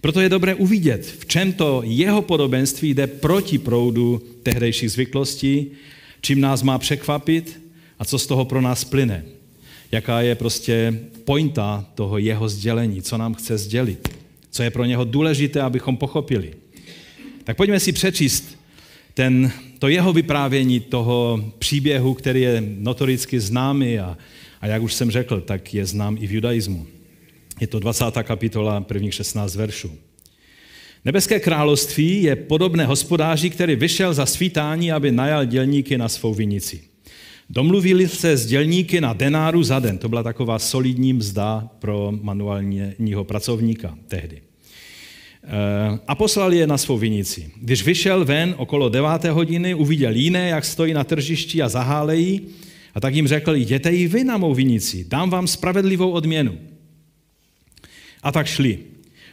Proto 0.00 0.20
je 0.20 0.28
dobré 0.28 0.54
uvidět, 0.54 1.06
v 1.06 1.26
čem 1.26 1.52
to 1.52 1.82
jeho 1.84 2.22
podobenství 2.22 2.94
jde 2.94 3.06
proti 3.06 3.58
proudu 3.58 4.22
tehdejších 4.42 4.92
zvyklostí, 4.92 5.66
čím 6.20 6.40
nás 6.40 6.62
má 6.62 6.78
překvapit 6.78 7.62
a 7.98 8.04
co 8.04 8.18
z 8.18 8.26
toho 8.26 8.44
pro 8.44 8.60
nás 8.60 8.84
plyne. 8.84 9.24
Jaká 9.92 10.20
je 10.20 10.34
prostě 10.34 11.00
pointa 11.24 11.86
toho 11.94 12.18
jeho 12.18 12.48
sdělení, 12.48 13.02
co 13.02 13.18
nám 13.18 13.34
chce 13.34 13.58
sdělit, 13.58 14.08
co 14.50 14.62
je 14.62 14.70
pro 14.70 14.84
něho 14.84 15.04
důležité, 15.04 15.60
abychom 15.60 15.96
pochopili. 15.96 16.52
Tak 17.44 17.56
pojďme 17.56 17.80
si 17.80 17.92
přečíst 17.92 18.58
ten, 19.14 19.52
to 19.78 19.88
jeho 19.88 20.12
vyprávění 20.12 20.80
toho 20.80 21.44
příběhu, 21.58 22.14
který 22.14 22.40
je 22.40 22.62
notoricky 22.78 23.40
známý 23.40 23.98
a 23.98 24.18
a 24.66 24.68
jak 24.68 24.82
už 24.82 24.94
jsem 24.94 25.10
řekl, 25.10 25.40
tak 25.40 25.74
je 25.74 25.86
znám 25.86 26.16
i 26.20 26.26
v 26.26 26.32
judaismu. 26.32 26.86
Je 27.60 27.66
to 27.66 27.78
20. 27.78 28.04
kapitola, 28.22 28.80
prvních 28.80 29.14
16 29.14 29.56
veršů. 29.56 29.90
Nebeské 31.04 31.40
království 31.40 32.22
je 32.22 32.36
podobné 32.36 32.86
hospodáři, 32.86 33.50
který 33.50 33.76
vyšel 33.76 34.14
za 34.14 34.26
svítání, 34.26 34.92
aby 34.92 35.12
najal 35.12 35.44
dělníky 35.44 35.98
na 35.98 36.08
svou 36.08 36.34
vinici. 36.34 36.80
Domluvili 37.50 38.08
se 38.08 38.36
s 38.36 38.46
dělníky 38.46 39.00
na 39.00 39.12
denáru 39.12 39.62
za 39.62 39.78
den. 39.78 39.98
To 39.98 40.08
byla 40.08 40.22
taková 40.22 40.58
solidní 40.58 41.12
mzda 41.12 41.68
pro 41.78 42.12
manuálního 42.22 43.24
pracovníka 43.24 43.98
tehdy. 44.08 44.42
Eh, 45.44 45.98
a 46.08 46.14
poslali 46.14 46.56
je 46.56 46.66
na 46.66 46.78
svou 46.78 46.98
vinici. 46.98 47.50
Když 47.60 47.84
vyšel 47.84 48.24
ven 48.24 48.54
okolo 48.56 48.88
deváté 48.88 49.30
hodiny, 49.30 49.74
uviděl 49.74 50.14
jiné, 50.14 50.48
jak 50.48 50.64
stojí 50.64 50.94
na 50.94 51.04
tržišti 51.04 51.62
a 51.62 51.68
zahálejí, 51.68 52.65
a 52.96 53.00
tak 53.00 53.14
jim 53.14 53.28
řekl, 53.28 53.54
jděte 53.54 53.90
i 53.90 54.08
vy 54.08 54.24
na 54.24 54.36
mou 54.36 54.54
vinici, 54.54 55.04
dám 55.08 55.30
vám 55.30 55.46
spravedlivou 55.46 56.10
odměnu. 56.10 56.58
A 58.22 58.32
tak 58.32 58.46
šli. 58.46 58.78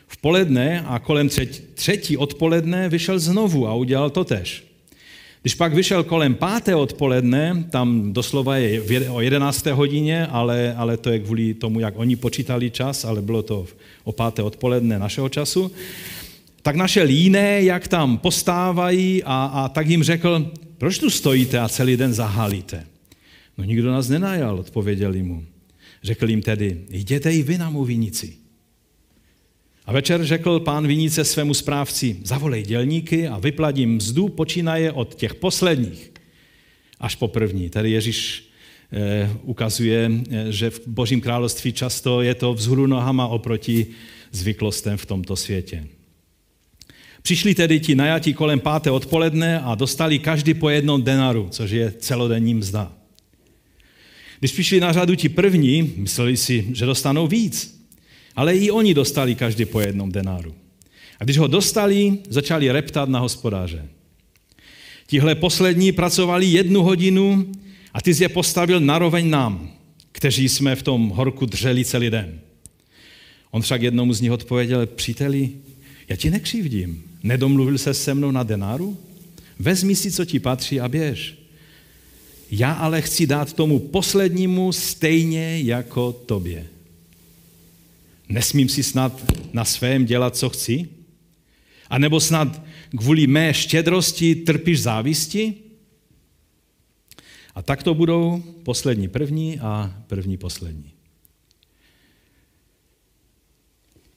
V 0.07 0.17
poledne 0.17 0.81
a 0.87 0.99
kolem 0.99 1.29
třetí 1.73 2.17
odpoledne 2.17 2.89
vyšel 2.89 3.19
znovu 3.19 3.67
a 3.67 3.73
udělal 3.73 4.09
to 4.09 4.23
tež. 4.23 4.63
Když 5.41 5.55
pak 5.55 5.73
vyšel 5.73 6.03
kolem 6.03 6.35
páté 6.35 6.75
odpoledne, 6.75 7.65
tam 7.69 8.13
doslova 8.13 8.57
je 8.57 9.09
o 9.09 9.21
jedenácté 9.21 9.73
hodině, 9.73 10.27
ale, 10.27 10.75
ale 10.77 10.97
to 10.97 11.09
je 11.09 11.19
kvůli 11.19 11.53
tomu, 11.53 11.79
jak 11.79 11.93
oni 11.97 12.15
počítali 12.15 12.71
čas, 12.71 13.05
ale 13.05 13.21
bylo 13.21 13.43
to 13.43 13.65
o 14.03 14.11
páté 14.11 14.43
odpoledne 14.43 14.99
našeho 14.99 15.29
času, 15.29 15.71
tak 16.61 16.75
našel 16.75 17.09
jiné, 17.09 17.63
jak 17.63 17.87
tam 17.87 18.17
postávají 18.17 19.23
a, 19.23 19.45
a 19.45 19.69
tak 19.69 19.87
jim 19.87 20.03
řekl, 20.03 20.51
proč 20.77 20.99
tu 20.99 21.09
stojíte 21.09 21.59
a 21.59 21.69
celý 21.69 21.97
den 21.97 22.13
zahalíte? 22.13 22.92
No 23.57 23.63
nikdo 23.63 23.91
nás 23.91 24.09
nenajal, 24.09 24.59
odpověděli 24.59 25.23
mu. 25.23 25.45
Řekl 26.03 26.29
jim 26.29 26.41
tedy, 26.41 26.81
jděte 26.89 27.33
i 27.33 27.43
vy 27.43 27.57
na 27.57 27.69
mou 27.69 27.85
vinici. 27.85 28.33
A 29.85 29.93
večer 29.93 30.25
řekl 30.25 30.59
pán 30.59 30.87
vinice 30.87 31.25
svému 31.25 31.53
správci, 31.53 32.17
zavolej 32.23 32.63
dělníky 32.63 33.27
a 33.27 33.39
vypladím 33.39 33.95
mzdu, 33.95 34.29
počínaje 34.29 34.91
od 34.91 35.15
těch 35.15 35.35
posledních 35.35 36.11
až 36.99 37.15
po 37.15 37.27
první. 37.27 37.69
Tady 37.69 37.91
Ježíš 37.91 38.49
eh, 38.91 39.29
ukazuje, 39.43 40.11
eh, 40.31 40.51
že 40.51 40.69
v 40.69 40.87
Božím 40.87 41.21
království 41.21 41.73
často 41.73 42.21
je 42.21 42.35
to 42.35 42.53
vzhůru 42.53 42.87
nohama 42.87 43.27
oproti 43.27 43.87
zvyklostem 44.31 44.97
v 44.97 45.05
tomto 45.05 45.35
světě. 45.35 45.87
Přišli 47.21 47.55
tedy 47.55 47.79
ti 47.79 47.95
najatí 47.95 48.33
kolem 48.33 48.59
páté 48.59 48.91
odpoledne 48.91 49.59
a 49.59 49.75
dostali 49.75 50.19
každý 50.19 50.53
po 50.53 50.69
jednom 50.69 51.03
denaru, 51.03 51.47
což 51.51 51.71
je 51.71 51.91
celodenní 51.91 52.53
mzda. 52.53 53.02
Když 54.43 54.51
přišli 54.51 54.79
na 54.79 54.93
řadu 54.93 55.15
ti 55.15 55.29
první, 55.29 55.93
mysleli 55.97 56.37
si, 56.37 56.67
že 56.73 56.85
dostanou 56.85 57.27
víc. 57.27 57.85
Ale 58.35 58.55
i 58.55 58.71
oni 58.71 58.93
dostali 58.93 59.35
každý 59.35 59.65
po 59.65 59.79
jednom 59.79 60.11
denáru. 60.11 60.55
A 61.19 61.23
když 61.23 61.37
ho 61.37 61.47
dostali, 61.47 62.17
začali 62.29 62.71
reptat 62.71 63.09
na 63.09 63.19
hospodáře. 63.19 63.87
Tihle 65.07 65.35
poslední 65.35 65.91
pracovali 65.91 66.45
jednu 66.45 66.83
hodinu 66.83 67.51
a 67.93 68.01
ty 68.01 68.13
jsi 68.13 68.23
je 68.23 68.29
postavil 68.29 68.79
naroveň 68.79 69.29
nám, 69.29 69.71
kteří 70.11 70.49
jsme 70.49 70.75
v 70.75 70.83
tom 70.83 71.09
horku 71.09 71.45
dřeli 71.45 71.85
celý 71.85 72.09
den. 72.09 72.39
On 73.51 73.61
však 73.61 73.81
jednomu 73.81 74.13
z 74.13 74.21
nich 74.21 74.31
odpověděl, 74.31 74.85
příteli, 74.85 75.49
já 76.07 76.15
ti 76.15 76.29
nekřivdím. 76.29 77.03
Nedomluvil 77.23 77.77
se 77.77 77.93
se 77.93 78.13
mnou 78.13 78.31
na 78.31 78.43
denáru? 78.43 78.97
Vezmi 79.59 79.95
si, 79.95 80.11
co 80.11 80.25
ti 80.25 80.39
patří 80.39 80.79
a 80.79 80.89
běž. 80.89 81.42
Já 82.55 82.73
ale 82.73 83.01
chci 83.01 83.27
dát 83.27 83.53
tomu 83.53 83.79
poslednímu 83.79 84.71
stejně 84.71 85.61
jako 85.61 86.11
tobě. 86.11 86.67
Nesmím 88.29 88.69
si 88.69 88.83
snad 88.83 89.33
na 89.53 89.65
svém 89.65 90.05
dělat, 90.05 90.37
co 90.37 90.49
chci? 90.49 90.87
A 91.89 91.97
nebo 91.97 92.19
snad 92.19 92.61
kvůli 92.97 93.27
mé 93.27 93.53
štědrosti 93.53 94.35
trpíš 94.35 94.81
závisti? 94.81 95.53
A 97.55 97.61
tak 97.61 97.83
to 97.83 97.93
budou 97.93 98.43
poslední 98.63 99.07
první 99.07 99.59
a 99.59 100.01
první 100.07 100.37
poslední. 100.37 100.91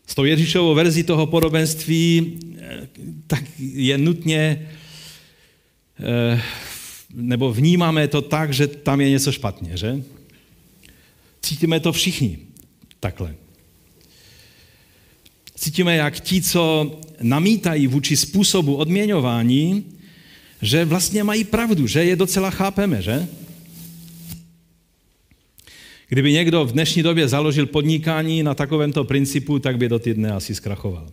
S 0.07 0.14
tou 0.14 0.25
Ježíšovou 0.25 0.75
verzi 0.75 1.05
toho 1.05 1.26
podobenství 1.26 2.38
eh, 2.59 2.88
tak 3.26 3.45
je 3.59 3.99
nutně, 3.99 4.71
eh, 6.00 6.43
nebo 7.16 7.52
vnímáme 7.52 8.08
to 8.08 8.23
tak, 8.23 8.52
že 8.52 8.66
tam 8.66 9.00
je 9.00 9.11
něco 9.11 9.32
špatně, 9.32 9.76
že? 9.76 10.02
Cítíme 11.42 11.80
to 11.80 11.92
všichni 11.92 12.38
takhle. 13.00 13.35
Cítíme, 15.54 15.96
jak 15.96 16.20
ti, 16.20 16.42
co 16.42 16.92
namítají 17.23 17.87
vůči 17.87 18.16
způsobu 18.16 18.76
odměňování, 18.76 19.85
že 20.62 20.85
vlastně 20.85 21.25
mají 21.25 21.44
pravdu, 21.44 21.87
že 21.87 22.04
je 22.04 22.16
docela 22.16 22.50
chápeme, 22.50 23.02
že? 23.02 23.28
Kdyby 26.08 26.32
někdo 26.32 26.64
v 26.64 26.73
dnešní 26.73 27.02
době 27.02 27.28
založil 27.28 27.66
podnikání 27.66 28.42
na 28.42 28.54
takovémto 28.54 29.04
principu, 29.04 29.58
tak 29.58 29.78
by 29.78 29.88
do 29.88 29.99
týdne 29.99 30.32
asi 30.32 30.54
zkrachoval. 30.54 31.08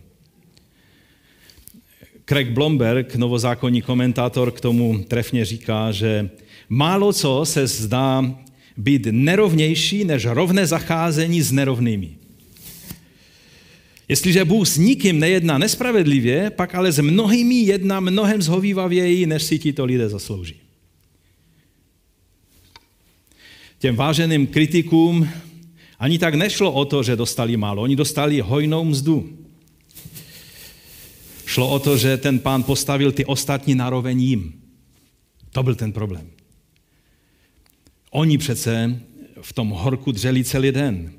Craig 2.24 2.50
Blomberg, 2.50 3.14
novozákonní 3.16 3.82
komentátor, 3.82 4.50
k 4.50 4.60
tomu 4.60 5.04
trefně 5.08 5.44
říká, 5.44 5.92
že 5.92 6.30
málo 6.68 7.12
co 7.12 7.40
se 7.44 7.66
zdá 7.66 8.34
být 8.76 9.06
nerovnější 9.10 10.04
než 10.04 10.24
rovné 10.24 10.66
zacházení 10.66 11.42
s 11.42 11.52
nerovnými. 11.52 12.10
Jestliže 14.08 14.44
Bůh 14.44 14.68
s 14.68 14.78
nikým 14.78 15.20
nejedná 15.20 15.58
nespravedlivě, 15.58 16.50
pak 16.50 16.74
ale 16.74 16.92
s 16.92 16.98
mnohými 16.98 17.54
jedná 17.54 18.00
mnohem 18.00 18.42
zhovývavěji, 18.42 19.26
než 19.26 19.42
si 19.42 19.58
tito 19.58 19.84
lidé 19.84 20.08
zaslouží. 20.08 20.54
Těm 23.78 23.96
váženým 23.96 24.46
kritikům 24.46 25.28
ani 25.98 26.18
tak 26.18 26.34
nešlo 26.34 26.72
o 26.72 26.84
to, 26.84 27.02
že 27.02 27.16
dostali 27.16 27.56
málo. 27.56 27.82
Oni 27.82 27.96
dostali 27.96 28.40
hojnou 28.40 28.84
mzdu. 28.84 29.43
Šlo 31.54 31.70
o 31.70 31.78
to, 31.78 31.96
že 31.96 32.16
ten 32.16 32.38
pán 32.38 32.62
postavil 32.62 33.12
ty 33.12 33.24
ostatní 33.24 33.74
naroveň 33.74 34.20
jim. 34.20 34.62
To 35.50 35.62
byl 35.62 35.74
ten 35.74 35.92
problém. 35.92 36.30
Oni 38.10 38.38
přece 38.38 39.00
v 39.42 39.52
tom 39.52 39.70
horku 39.70 40.12
dřeli 40.12 40.44
celý 40.44 40.72
den. 40.72 41.12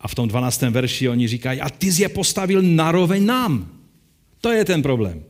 A 0.00 0.08
v 0.08 0.14
tom 0.14 0.28
12. 0.28 0.62
verši 0.62 1.08
oni 1.08 1.28
říkají, 1.28 1.60
a 1.60 1.70
ty 1.70 1.92
jsi 1.92 2.02
je 2.02 2.08
postavil 2.08 2.62
naroveň 2.62 3.26
nám. 3.26 3.82
To 4.40 4.52
je 4.52 4.64
ten 4.64 4.82
problém. 4.82 5.24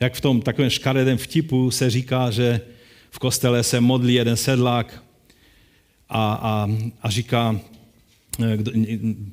Jak 0.00 0.14
v 0.14 0.20
tom 0.20 0.42
takovém 0.42 0.70
škaredém 0.70 1.18
vtipu 1.18 1.70
se 1.70 1.90
říká, 1.90 2.30
že 2.30 2.60
v 3.10 3.18
kostele 3.18 3.62
se 3.62 3.80
modlí 3.80 4.14
jeden 4.14 4.36
sedlák 4.36 5.04
a, 6.08 6.32
a, 6.34 6.68
a 7.02 7.10
říká, 7.10 7.60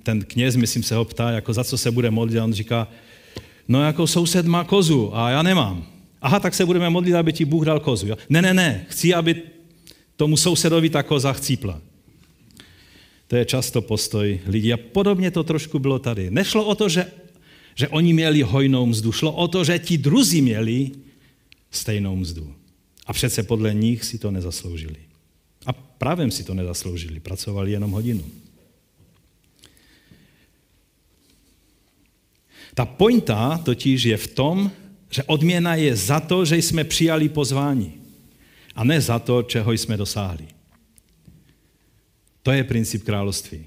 ten 0.03 0.21
kněz, 0.21 0.55
myslím, 0.55 0.83
se 0.83 0.95
ho 0.95 1.05
ptá, 1.05 1.31
jako 1.31 1.53
za 1.53 1.63
co 1.63 1.77
se 1.77 1.91
bude 1.91 2.11
modlit, 2.11 2.39
a 2.39 2.43
on 2.43 2.53
říká, 2.53 2.87
no 3.67 3.83
jako 3.83 4.07
soused 4.07 4.45
má 4.45 4.63
kozu 4.63 5.17
a 5.17 5.29
já 5.29 5.41
nemám. 5.41 5.85
Aha, 6.21 6.39
tak 6.39 6.53
se 6.53 6.65
budeme 6.65 6.89
modlit, 6.89 7.15
aby 7.15 7.33
ti 7.33 7.45
Bůh 7.45 7.65
dal 7.65 7.79
kozu. 7.79 8.07
Jo? 8.07 8.17
Ne, 8.29 8.41
ne, 8.41 8.53
ne, 8.53 8.85
chci, 8.89 9.13
aby 9.13 9.41
tomu 10.15 10.37
sousedovi 10.37 10.89
ta 10.89 11.03
koza 11.03 11.33
chcípla. 11.33 11.81
To 13.27 13.35
je 13.35 13.45
často 13.45 13.81
postoj 13.81 14.39
lidí. 14.47 14.73
A 14.73 14.77
podobně 14.77 15.31
to 15.31 15.43
trošku 15.43 15.79
bylo 15.79 15.99
tady. 15.99 16.31
Nešlo 16.31 16.65
o 16.65 16.75
to, 16.75 16.89
že, 16.89 17.11
že 17.75 17.87
oni 17.87 18.13
měli 18.13 18.41
hojnou 18.41 18.85
mzdu. 18.85 19.11
Šlo 19.11 19.31
o 19.31 19.47
to, 19.47 19.63
že 19.63 19.79
ti 19.79 19.97
druzí 19.97 20.41
měli 20.41 20.91
stejnou 21.71 22.15
mzdu. 22.15 22.53
A 23.05 23.13
přece 23.13 23.43
podle 23.43 23.73
nich 23.73 24.05
si 24.05 24.17
to 24.17 24.31
nezasloužili. 24.31 24.95
A 25.65 25.73
právem 25.73 26.31
si 26.31 26.43
to 26.43 26.53
nezasloužili. 26.53 27.19
Pracovali 27.19 27.71
jenom 27.71 27.91
hodinu. 27.91 28.23
Ta 32.75 32.85
pointa 32.85 33.57
totiž 33.57 34.03
je 34.03 34.17
v 34.17 34.27
tom, 34.27 34.71
že 35.09 35.23
odměna 35.23 35.75
je 35.75 35.95
za 35.95 36.19
to, 36.19 36.45
že 36.45 36.57
jsme 36.57 36.83
přijali 36.83 37.29
pozvání 37.29 37.93
a 38.75 38.83
ne 38.83 39.01
za 39.01 39.19
to, 39.19 39.43
čeho 39.43 39.71
jsme 39.71 39.97
dosáhli. 39.97 40.47
To 42.43 42.51
je 42.51 42.63
princip 42.63 43.03
království. 43.03 43.65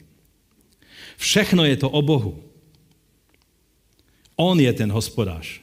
Všechno 1.16 1.64
je 1.64 1.77
to 1.77 1.90
o 1.90 2.03
Bohu. 2.03 2.42
On 4.37 4.61
je 4.61 4.73
ten 4.73 4.92
hospodář. 4.92 5.61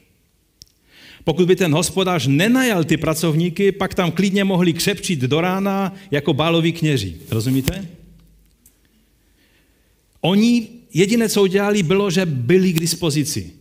Pokud 1.24 1.48
by 1.48 1.56
ten 1.56 1.74
hospodář 1.74 2.28
nenajal 2.28 2.84
ty 2.84 2.98
pracovníky, 2.98 3.72
pak 3.72 3.94
tam 3.94 4.12
klidně 4.12 4.44
mohli 4.44 4.74
křepčit 4.74 5.20
do 5.20 5.42
rána 5.42 5.94
jako 6.12 6.34
báloví 6.34 6.74
kněži. 6.74 7.16
Rozumíte? 7.30 7.88
Oni 10.22 10.68
jediné, 10.96 11.30
co 11.30 11.44
udělali, 11.44 11.84
bylo, 11.84 12.12
že 12.12 12.26
byli 12.26 12.74
k 12.74 12.80
dispozici. 12.80 13.52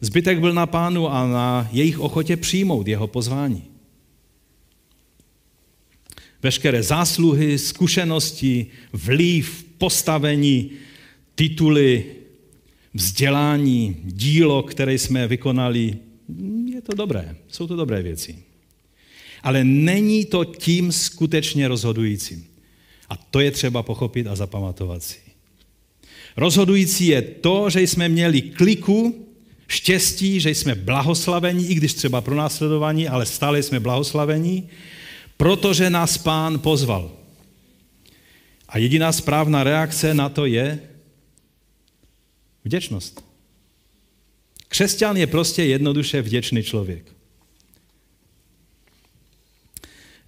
Zbytek 0.00 0.40
byl 0.40 0.52
na 0.52 0.66
pánu 0.66 1.08
a 1.12 1.26
na 1.26 1.68
jejich 1.72 1.98
ochotě 2.00 2.36
přijmout 2.36 2.88
jeho 2.88 3.06
pozvání 3.06 3.74
veškeré 6.44 6.82
zásluhy, 6.82 7.58
zkušenosti, 7.58 8.66
vliv, 8.92 9.66
postavení, 9.78 10.70
tituly, 11.34 12.04
vzdělání, 12.94 13.96
dílo, 14.04 14.62
které 14.62 14.94
jsme 14.94 15.28
vykonali, 15.28 15.96
je 16.74 16.80
to 16.80 16.94
dobré, 16.94 17.36
jsou 17.48 17.66
to 17.66 17.76
dobré 17.76 18.02
věci. 18.02 18.38
Ale 19.42 19.64
není 19.64 20.24
to 20.24 20.44
tím 20.44 20.92
skutečně 20.92 21.68
rozhodujícím. 21.68 22.44
A 23.08 23.16
to 23.16 23.40
je 23.40 23.50
třeba 23.50 23.82
pochopit 23.82 24.26
a 24.26 24.36
zapamatovat 24.36 25.02
si. 25.02 25.23
Rozhodující 26.36 27.06
je 27.06 27.22
to, 27.22 27.70
že 27.70 27.80
jsme 27.80 28.08
měli 28.08 28.42
kliku, 28.42 29.26
štěstí, 29.68 30.40
že 30.40 30.50
jsme 30.50 30.74
blahoslavení, 30.74 31.70
i 31.70 31.74
když 31.74 31.94
třeba 31.94 32.20
pro 32.20 32.34
následování, 32.34 33.08
ale 33.08 33.26
stále 33.26 33.62
jsme 33.62 33.80
blahoslavení 33.80 34.68
protože 35.36 35.90
nás 35.90 36.18
pán 36.18 36.58
pozval. 36.58 37.12
A 38.68 38.78
jediná 38.78 39.12
správná 39.12 39.64
reakce 39.64 40.14
na 40.14 40.28
to 40.28 40.46
je 40.46 40.80
vděčnost. 42.64 43.24
Křesťan 44.68 45.16
je 45.16 45.26
prostě 45.26 45.64
jednoduše 45.64 46.22
vděčný 46.22 46.62
člověk. 46.62 47.12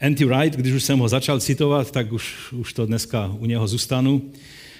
Andy 0.00 0.24
Wright, 0.24 0.56
když 0.56 0.72
už 0.72 0.84
jsem 0.84 0.98
ho 0.98 1.08
začal 1.08 1.40
citovat, 1.40 1.90
tak 1.90 2.12
už, 2.12 2.52
už 2.52 2.72
to 2.72 2.86
dneska 2.86 3.26
u 3.38 3.46
něho 3.46 3.68
zůstanu. 3.68 4.32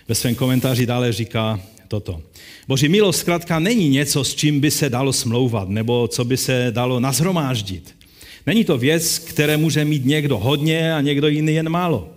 Ve 0.09 0.15
svém 0.15 0.35
komentáři 0.35 0.87
dále 0.87 1.13
říká 1.13 1.61
toto. 1.89 2.23
Boží 2.69 2.89
milost 2.89 3.21
zkrátka 3.21 3.59
není 3.59 3.89
něco, 3.89 4.25
s 4.25 4.35
čím 4.35 4.61
by 4.61 4.71
se 4.71 4.91
dalo 4.91 5.13
smlouvat, 5.13 5.69
nebo 5.69 6.09
co 6.09 6.25
by 6.25 6.37
se 6.37 6.69
dalo 6.71 7.01
nazhromáždit. 7.01 7.95
Není 8.47 8.65
to 8.65 8.79
věc, 8.79 9.19
které 9.19 9.57
může 9.57 9.85
mít 9.85 10.05
někdo 10.05 10.39
hodně 10.39 10.95
a 10.95 11.01
někdo 11.01 11.29
jiný 11.29 11.55
jen 11.55 11.69
málo. 11.69 12.09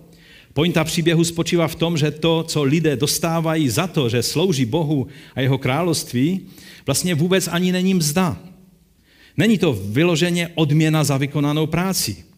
Pointa 0.52 0.84
příběhu 0.84 1.24
spočívá 1.24 1.68
v 1.68 1.74
tom, 1.74 1.96
že 1.96 2.10
to, 2.10 2.42
co 2.42 2.62
lidé 2.62 2.96
dostávají 2.96 3.68
za 3.68 3.86
to, 3.86 4.08
že 4.08 4.22
slouží 4.22 4.64
Bohu 4.64 5.06
a 5.34 5.40
jeho 5.40 5.58
království, 5.58 6.40
vlastně 6.86 7.14
vůbec 7.14 7.48
ani 7.48 7.72
není 7.72 7.94
mzda. 7.94 8.38
Není 9.36 9.58
to 9.58 9.72
vyloženě 9.72 10.50
odměna 10.54 11.04
za 11.04 11.16
vykonanou 11.16 11.66
práci. 11.66 12.29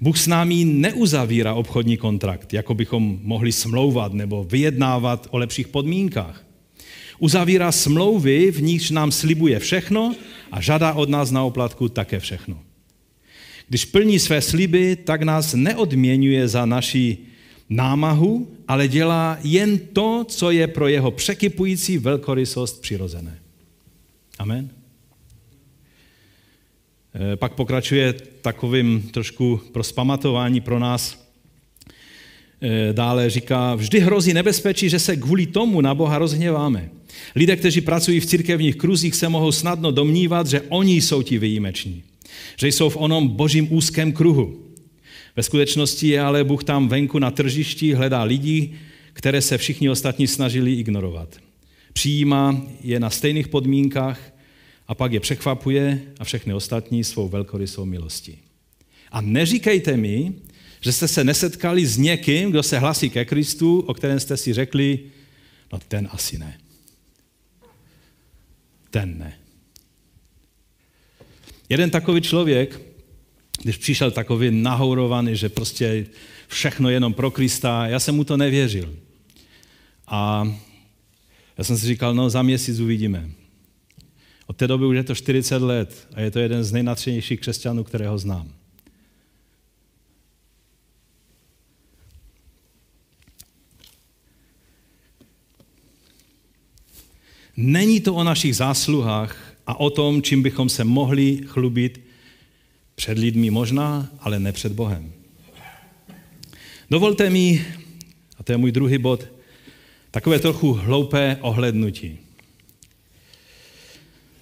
Bůh 0.00 0.18
s 0.18 0.26
námi 0.26 0.64
neuzavírá 0.64 1.54
obchodní 1.54 1.96
kontrakt, 1.96 2.54
jako 2.54 2.74
bychom 2.74 3.18
mohli 3.22 3.52
smlouvat 3.52 4.12
nebo 4.12 4.44
vyjednávat 4.44 5.26
o 5.30 5.38
lepších 5.38 5.68
podmínkách. 5.68 6.46
Uzavírá 7.18 7.72
smlouvy, 7.72 8.50
v 8.50 8.62
nichž 8.62 8.90
nám 8.90 9.12
slibuje 9.12 9.58
všechno 9.58 10.14
a 10.52 10.60
žádá 10.60 10.92
od 10.92 11.08
nás 11.08 11.30
na 11.30 11.44
oplatku 11.44 11.88
také 11.88 12.20
všechno. 12.20 12.58
Když 13.68 13.84
plní 13.84 14.18
své 14.18 14.42
sliby, 14.42 14.96
tak 14.96 15.22
nás 15.22 15.54
neodměňuje 15.54 16.48
za 16.48 16.66
naši 16.66 17.18
námahu, 17.68 18.48
ale 18.68 18.88
dělá 18.88 19.38
jen 19.42 19.78
to, 19.78 20.24
co 20.28 20.50
je 20.50 20.66
pro 20.66 20.88
jeho 20.88 21.10
překypující 21.10 21.98
velkorysost 21.98 22.80
přirozené. 22.80 23.38
Amen. 24.38 24.70
Eh, 27.14 27.36
pak 27.36 27.52
pokračuje 27.54 28.12
takovým 28.42 29.02
trošku 29.02 29.60
pro 29.72 29.82
spamatování 29.82 30.60
pro 30.60 30.78
nás. 30.78 31.28
Eh, 32.62 32.92
dále 32.92 33.30
říká, 33.30 33.74
vždy 33.74 34.00
hrozí 34.00 34.32
nebezpečí, 34.32 34.88
že 34.88 34.98
se 34.98 35.16
kvůli 35.16 35.46
tomu 35.46 35.80
na 35.80 35.94
Boha 35.94 36.18
rozhněváme. 36.18 36.90
Lidé, 37.36 37.56
kteří 37.56 37.80
pracují 37.80 38.20
v 38.20 38.26
církevních 38.26 38.76
kruzích, 38.76 39.14
se 39.14 39.28
mohou 39.28 39.52
snadno 39.52 39.90
domnívat, 39.90 40.46
že 40.46 40.60
oni 40.60 41.00
jsou 41.00 41.22
ti 41.22 41.38
výjimeční. 41.38 42.02
Že 42.58 42.68
jsou 42.68 42.88
v 42.88 42.96
onom 42.96 43.28
božím 43.28 43.72
úzkém 43.72 44.12
kruhu. 44.12 44.64
Ve 45.36 45.42
skutečnosti 45.42 46.08
je 46.08 46.20
ale 46.20 46.44
Bůh 46.44 46.64
tam 46.64 46.88
venku 46.88 47.18
na 47.18 47.30
tržišti, 47.30 47.94
hledá 47.94 48.22
lidi, 48.22 48.72
které 49.12 49.40
se 49.40 49.58
všichni 49.58 49.90
ostatní 49.90 50.26
snažili 50.26 50.74
ignorovat. 50.74 51.36
Přijímá 51.92 52.62
je 52.82 53.00
na 53.00 53.10
stejných 53.10 53.48
podmínkách 53.48 54.33
a 54.88 54.94
pak 54.94 55.12
je 55.12 55.20
překvapuje 55.20 56.02
a 56.18 56.24
všechny 56.24 56.54
ostatní 56.54 57.04
svou 57.04 57.28
velkorysou 57.28 57.84
milostí. 57.84 58.38
A 59.10 59.20
neříkejte 59.20 59.96
mi, 59.96 60.32
že 60.80 60.92
jste 60.92 61.08
se 61.08 61.24
nesetkali 61.24 61.86
s 61.86 61.96
někým, 61.96 62.50
kdo 62.50 62.62
se 62.62 62.78
hlasí 62.78 63.10
ke 63.10 63.24
Kristu, 63.24 63.80
o 63.80 63.94
kterém 63.94 64.20
jste 64.20 64.36
si 64.36 64.52
řekli, 64.52 65.00
no 65.72 65.78
ten 65.88 66.08
asi 66.12 66.38
ne. 66.38 66.60
Ten 68.90 69.18
ne. 69.18 69.38
Jeden 71.68 71.90
takový 71.90 72.20
člověk, 72.20 72.80
když 73.62 73.76
přišel 73.76 74.10
takový 74.10 74.50
nahourovaný, 74.50 75.36
že 75.36 75.48
prostě 75.48 76.06
všechno 76.48 76.90
jenom 76.90 77.14
pro 77.14 77.30
Krista, 77.30 77.86
já 77.86 78.00
jsem 78.00 78.14
mu 78.14 78.24
to 78.24 78.36
nevěřil. 78.36 78.96
A 80.06 80.52
já 81.58 81.64
jsem 81.64 81.78
si 81.78 81.86
říkal, 81.86 82.14
no 82.14 82.30
za 82.30 82.42
měsíc 82.42 82.80
uvidíme. 82.80 83.30
Od 84.46 84.56
té 84.56 84.68
doby 84.68 84.86
už 84.86 84.96
je 84.96 85.04
to 85.04 85.14
40 85.14 85.62
let 85.62 86.08
a 86.14 86.20
je 86.20 86.30
to 86.30 86.38
jeden 86.38 86.64
z 86.64 86.72
nejnatřenějších 86.72 87.40
křesťanů, 87.40 87.84
kterého 87.84 88.18
znám. 88.18 88.52
Není 97.56 98.00
to 98.00 98.14
o 98.14 98.24
našich 98.24 98.56
zásluhách 98.56 99.56
a 99.66 99.80
o 99.80 99.90
tom, 99.90 100.22
čím 100.22 100.42
bychom 100.42 100.68
se 100.68 100.84
mohli 100.84 101.40
chlubit 101.46 102.00
před 102.94 103.18
lidmi 103.18 103.50
možná, 103.50 104.10
ale 104.18 104.40
ne 104.40 104.52
před 104.52 104.72
Bohem. 104.72 105.12
Dovolte 106.90 107.30
mi, 107.30 107.66
a 108.38 108.42
to 108.42 108.52
je 108.52 108.58
můj 108.58 108.72
druhý 108.72 108.98
bod, 108.98 109.28
takové 110.10 110.38
trochu 110.38 110.72
hloupé 110.72 111.38
ohlednutí. 111.40 112.23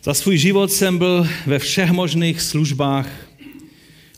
Za 0.04 0.14
svůj 0.14 0.38
život 0.38 0.72
jsem 0.72 0.98
byl 0.98 1.26
ve 1.46 1.58
všech 1.58 1.90
možných 1.90 2.40
službách 2.40 3.08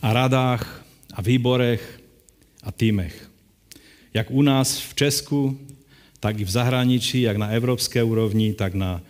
a 0.02 0.12
radách 0.12 0.84
a 1.14 1.22
výborech 1.22 2.00
a 2.62 2.72
týmech. 2.72 3.30
Jak 4.14 4.30
u 4.30 4.42
nás 4.42 4.80
v 4.80 4.94
Česku, 4.94 5.58
tak 6.20 6.40
i 6.40 6.44
v 6.44 6.50
zahraničí, 6.50 7.22
jak 7.22 7.36
na 7.36 7.48
evropské 7.48 8.02
úrovni, 8.02 8.52
tak 8.52 8.74
na 8.74 9.02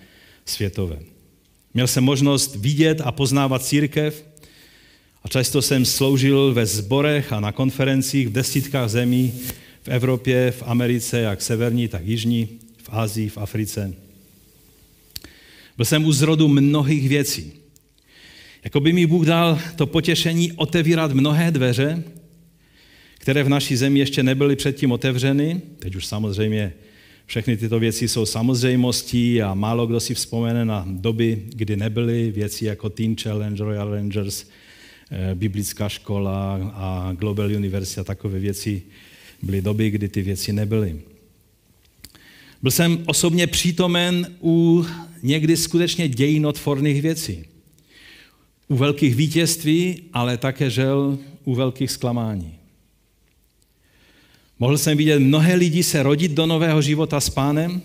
světové. 0.45 0.99
Měl 1.75 1.87
jsem 1.87 2.05
možnost 2.05 2.57
vidět 2.57 3.01
a 3.05 3.13
poznávat 3.13 3.65
církev 3.65 4.25
a 5.23 5.29
často 5.29 5.63
jsem 5.63 5.85
sloužil 5.85 6.55
ve 6.55 6.67
zborech 6.67 7.33
a 7.33 7.41
na 7.41 7.53
konferencích 7.53 8.29
v 8.29 8.33
desítkách 8.33 8.89
zemí 8.91 9.33
v 9.83 9.89
Evropě, 9.89 10.51
v 10.51 10.63
Americe, 10.67 11.21
jak 11.21 11.43
severní, 11.43 11.89
tak 11.89 12.07
jižní, 12.07 12.49
v 12.83 12.89
Asii, 12.89 13.29
v 13.29 13.39
Africe. 13.39 13.95
Byl 15.77 15.85
jsem 15.85 16.05
u 16.05 16.13
zrodu 16.13 16.49
mnohých 16.49 17.09
věcí. 17.09 17.53
Jako 18.65 18.81
by 18.81 18.93
mi 18.93 19.07
Bůh 19.07 19.27
dal 19.27 19.59
to 19.77 19.87
potěšení 19.87 20.53
otevírat 20.53 21.13
mnohé 21.13 21.51
dveře, 21.51 22.03
které 23.19 23.43
v 23.43 23.49
naší 23.49 23.77
zemi 23.77 23.99
ještě 23.99 24.23
nebyly 24.23 24.57
předtím 24.57 24.93
otevřeny. 24.93 25.61
Teď 25.79 25.95
už 25.95 26.07
samozřejmě 26.07 26.73
všechny 27.27 27.57
tyto 27.57 27.79
věci 27.79 28.09
jsou 28.09 28.27
samozřejmostí 28.27 29.43
a 29.43 29.55
málo 29.55 29.87
kdo 29.87 30.01
si 30.01 30.15
vzpomene 30.15 30.65
na 30.65 30.85
doby, 30.89 31.43
kdy 31.55 31.77
nebyly 31.77 32.31
věci 32.31 32.65
jako 32.65 32.91
Teen 32.91 33.17
Challenge, 33.17 33.65
Royal 33.65 33.95
Rangers, 33.95 34.47
eh, 35.11 35.35
biblická 35.35 35.89
škola 35.89 36.55
a 36.75 37.13
Global 37.19 37.47
University 37.47 38.01
a 38.01 38.05
takové 38.05 38.39
věci. 38.39 38.83
Byly 39.43 39.63
doby, 39.63 39.91
kdy 39.91 40.09
ty 40.09 40.23
věci 40.23 40.53
nebyly. 40.53 41.01
Byl 42.63 42.71
jsem 42.71 43.03
osobně 43.07 43.47
přítomen 43.47 44.27
u 44.43 44.87
někdy 45.25 45.57
skutečně 45.57 46.09
dějinotvorných 46.09 47.03
věcí. 47.03 47.45
U 48.69 48.77
velkých 48.77 49.15
vítězství, 49.15 50.03
ale 50.13 50.37
také 50.37 50.71
žel 50.71 51.19
u 51.45 51.55
velkých 51.55 51.91
zklamání. 51.91 52.55
Mohl 54.59 54.79
jsem 54.79 54.99
vidět 54.99 55.19
mnohé 55.19 55.55
lidi 55.55 55.83
se 55.83 56.03
rodit 56.03 56.33
do 56.33 56.47
nového 56.47 56.83
života 56.83 57.21
s 57.21 57.31
pánem, 57.31 57.83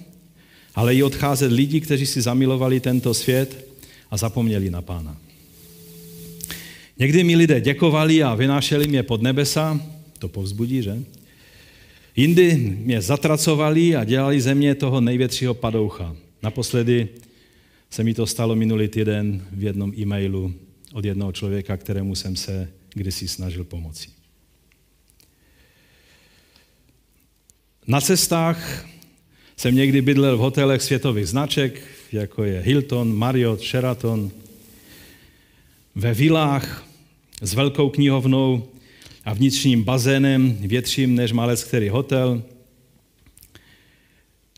ale 0.75 0.95
i 0.95 1.03
odcházet 1.03 1.51
lidi, 1.51 1.81
kteří 1.81 2.05
si 2.05 2.21
zamilovali 2.21 2.79
tento 2.79 3.13
svět 3.13 3.67
a 4.11 4.17
zapomněli 4.17 4.69
na 4.69 4.81
pána. 4.81 5.17
Někdy 6.99 7.23
mi 7.23 7.35
lidé 7.35 7.61
děkovali 7.61 8.23
a 8.23 8.35
vynášeli 8.35 8.87
mě 8.87 9.03
pod 9.03 9.21
nebesa, 9.21 9.81
to 10.19 10.27
povzbudí, 10.27 10.83
že? 10.83 11.03
Jindy 12.15 12.75
mě 12.79 13.01
zatracovali 13.01 13.95
a 13.95 14.03
dělali 14.03 14.41
ze 14.41 14.55
mě 14.55 14.75
toho 14.75 15.01
největšího 15.01 15.53
padoucha. 15.53 16.15
Naposledy 16.43 17.07
se 17.89 18.03
mi 18.03 18.13
to 18.13 18.25
stalo 18.25 18.55
minulý 18.55 18.87
týden 18.87 19.47
v 19.51 19.63
jednom 19.63 19.93
e-mailu 19.97 20.53
od 20.93 21.05
jednoho 21.05 21.31
člověka, 21.31 21.77
kterému 21.77 22.15
jsem 22.15 22.35
se 22.35 22.71
kdysi 22.93 23.27
snažil 23.27 23.63
pomoci. 23.63 24.09
Na 27.87 28.01
cestách 28.01 28.85
jsem 29.57 29.75
někdy 29.75 30.01
bydlel 30.01 30.37
v 30.37 30.39
hotelech 30.39 30.81
světových 30.81 31.27
značek, 31.27 31.81
jako 32.11 32.43
je 32.43 32.59
Hilton, 32.59 33.15
Marriott, 33.15 33.61
Sheraton, 33.61 34.31
ve 35.95 36.13
vilách 36.13 36.85
s 37.41 37.53
velkou 37.53 37.89
knihovnou 37.89 38.67
a 39.25 39.33
vnitřním 39.33 39.83
bazénem, 39.83 40.57
větším 40.59 41.15
než 41.15 41.31
malec 41.31 41.63
který 41.63 41.89
hotel, 41.89 42.43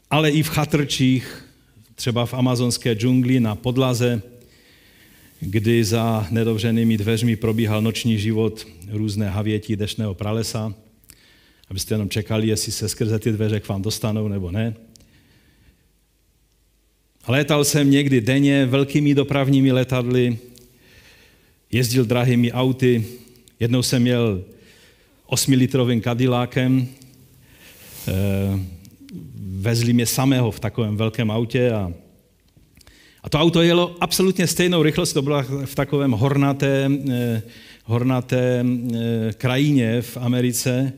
ale 0.09 0.31
i 0.31 0.43
v 0.43 0.49
chatrčích, 0.49 1.45
třeba 2.01 2.25
v 2.25 2.33
amazonské 2.33 2.93
džungli 2.93 3.39
na 3.39 3.55
podlaze, 3.55 4.21
kdy 5.39 5.83
za 5.83 6.27
nedovřenými 6.31 6.97
dveřmi 6.97 7.35
probíhal 7.35 7.81
noční 7.81 8.19
život 8.19 8.67
různé 8.89 9.29
havětí 9.29 9.75
dešného 9.75 10.13
pralesa, 10.13 10.73
abyste 11.69 11.93
jenom 11.93 12.09
čekali, 12.09 12.47
jestli 12.47 12.71
se 12.71 12.89
skrze 12.89 13.19
ty 13.19 13.31
dveře 13.31 13.59
k 13.59 13.67
vám 13.67 13.81
dostanou 13.81 14.27
nebo 14.27 14.51
ne. 14.51 14.73
Létal 17.27 17.65
jsem 17.65 17.91
někdy 17.91 18.21
denně 18.21 18.65
velkými 18.65 19.15
dopravními 19.15 19.71
letadly, 19.71 20.37
jezdil 21.71 22.05
drahými 22.05 22.51
auty, 22.51 23.05
jednou 23.59 23.83
jsem 23.83 24.01
měl 24.01 24.43
8-litrovým 25.29 26.01
kadilákem, 26.01 26.87
eh, 28.07 28.80
vezli 29.61 29.93
mě 29.93 30.05
samého 30.05 30.51
v 30.51 30.59
takovém 30.59 30.97
velkém 30.97 31.31
autě 31.31 31.71
a, 31.71 31.93
a 33.23 33.29
to 33.29 33.39
auto 33.39 33.61
jelo 33.61 33.95
absolutně 34.01 34.47
stejnou 34.47 34.83
rychlost, 34.83 35.13
to 35.13 35.21
bylo 35.21 35.43
v 35.65 35.75
takovém 35.75 36.11
hornaté, 36.11 36.89
eh, 37.11 37.41
hornaté 37.85 38.65
eh, 38.65 39.33
krajině 39.33 40.01
v 40.01 40.17
Americe. 40.17 40.93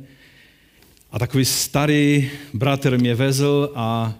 A 1.11 1.19
takový 1.19 1.45
starý 1.45 2.29
bratr 2.53 2.97
mě 2.97 3.15
vezl 3.15 3.71
a 3.75 4.13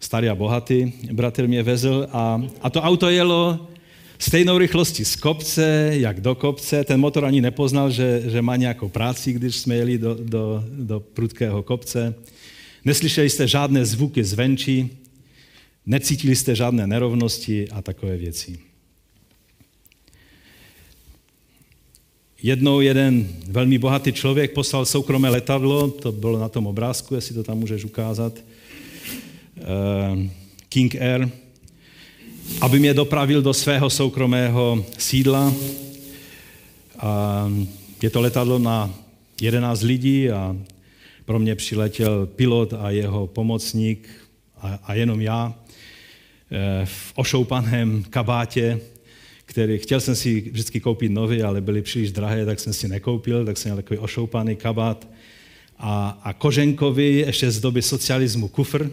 starý 0.00 0.28
a 0.28 0.34
bohatý 0.34 0.92
bratr 1.12 1.46
mě 1.46 1.62
vezl 1.62 2.08
a, 2.12 2.42
a 2.62 2.70
to 2.70 2.82
auto 2.82 3.10
jelo 3.10 3.68
stejnou 4.18 4.58
rychlostí 4.58 5.04
z 5.04 5.16
kopce, 5.16 5.90
jak 5.92 6.20
do 6.20 6.34
kopce. 6.34 6.84
Ten 6.84 7.00
motor 7.00 7.24
ani 7.24 7.40
nepoznal, 7.40 7.90
že, 7.90 8.22
že 8.26 8.42
má 8.42 8.56
nějakou 8.56 8.88
práci, 8.88 9.32
když 9.32 9.56
jsme 9.56 9.74
jeli 9.74 9.98
do, 9.98 10.16
do, 10.22 10.64
do 10.68 11.00
prudkého 11.00 11.62
kopce. 11.62 12.14
Neslyšeli 12.88 13.30
jste 13.30 13.48
žádné 13.48 13.84
zvuky 13.84 14.24
zvenčí, 14.24 14.90
necítili 15.86 16.36
jste 16.36 16.54
žádné 16.54 16.86
nerovnosti 16.86 17.68
a 17.68 17.82
takové 17.82 18.16
věci. 18.16 18.58
Jednou 22.42 22.80
jeden 22.80 23.28
velmi 23.46 23.78
bohatý 23.78 24.12
člověk 24.12 24.52
poslal 24.52 24.84
soukromé 24.86 25.28
letadlo, 25.28 25.90
to 25.90 26.12
bylo 26.12 26.38
na 26.38 26.48
tom 26.48 26.66
obrázku, 26.66 27.14
jestli 27.14 27.34
to 27.34 27.44
tam 27.44 27.58
můžeš 27.58 27.84
ukázat, 27.84 28.32
eh, 29.56 30.30
King 30.68 30.94
Air, 30.94 31.28
aby 32.60 32.78
mě 32.78 32.94
dopravil 32.94 33.42
do 33.42 33.54
svého 33.54 33.90
soukromého 33.90 34.84
sídla. 34.98 35.54
A 36.98 37.52
je 38.02 38.10
to 38.10 38.20
letadlo 38.20 38.58
na 38.58 38.94
11 39.40 39.82
lidí 39.82 40.30
a 40.30 40.56
pro 41.28 41.38
mě 41.38 41.54
přiletěl 41.54 42.26
pilot 42.26 42.72
a 42.72 42.90
jeho 42.90 43.26
pomocník 43.26 44.08
a, 44.60 44.78
a 44.84 44.94
jenom 44.94 45.20
já 45.20 45.54
eh, 46.50 46.86
v 46.86 47.12
ošoupaném 47.14 48.04
kabátě, 48.10 48.80
který 49.44 49.78
chtěl 49.78 50.00
jsem 50.00 50.16
si 50.16 50.40
vždycky 50.40 50.80
koupit 50.80 51.08
nový, 51.08 51.42
ale 51.42 51.60
byly 51.60 51.82
příliš 51.82 52.12
drahé, 52.12 52.46
tak 52.46 52.60
jsem 52.60 52.72
si 52.72 52.88
nekoupil, 52.88 53.44
tak 53.44 53.56
jsem 53.56 53.68
měl 53.68 53.76
takový 53.76 53.98
ošoupaný 53.98 54.56
kabát 54.56 55.08
a, 55.78 56.20
a 56.22 56.32
koženkový, 56.32 57.16
ještě 57.16 57.50
z 57.50 57.60
doby 57.60 57.82
socialismu 57.82 58.48
kufr. 58.48 58.90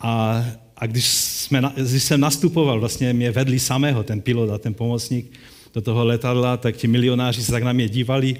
A, 0.00 0.44
a 0.76 0.86
když, 0.86 1.06
jsme, 1.06 1.72
když 1.76 2.02
jsem 2.02 2.20
nastupoval, 2.20 2.80
vlastně 2.80 3.12
mě 3.12 3.30
vedli 3.30 3.58
samého, 3.58 4.02
ten 4.04 4.20
pilot 4.20 4.50
a 4.50 4.58
ten 4.58 4.74
pomocník, 4.74 5.32
do 5.74 5.80
toho 5.80 6.04
letadla, 6.04 6.56
tak 6.56 6.76
ti 6.76 6.88
milionáři 6.88 7.42
se 7.42 7.52
tak 7.52 7.62
na 7.62 7.72
mě 7.72 7.88
dívali 7.88 8.36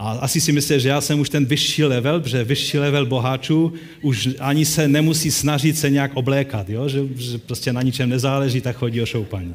a 0.00 0.10
asi 0.10 0.40
si 0.40 0.52
myslí, 0.52 0.80
že 0.80 0.88
já 0.88 1.00
jsem 1.00 1.20
už 1.20 1.28
ten 1.28 1.44
vyšší 1.44 1.84
level, 1.84 2.20
protože 2.20 2.44
vyšší 2.44 2.78
level 2.78 3.06
boháčů 3.06 3.72
už 4.02 4.28
ani 4.38 4.64
se 4.64 4.88
nemusí 4.88 5.30
snažit 5.30 5.78
se 5.78 5.90
nějak 5.90 6.10
oblékat, 6.14 6.68
jo? 6.68 6.88
Že, 6.88 7.00
že 7.16 7.38
prostě 7.38 7.72
na 7.72 7.82
ničem 7.82 8.08
nezáleží, 8.08 8.60
tak 8.60 8.76
chodí 8.76 9.02
o 9.02 9.06
šoupaní. 9.06 9.54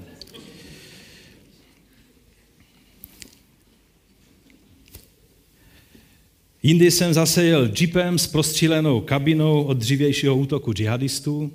Jindy 6.63 6.91
jsem 6.91 7.13
zase 7.13 7.43
jel 7.43 7.69
jeepem 7.79 8.19
s 8.19 8.27
prostřílenou 8.27 9.01
kabinou 9.01 9.63
od 9.63 9.77
dřívějšího 9.77 10.36
útoku 10.36 10.73
džihadistů. 10.73 11.51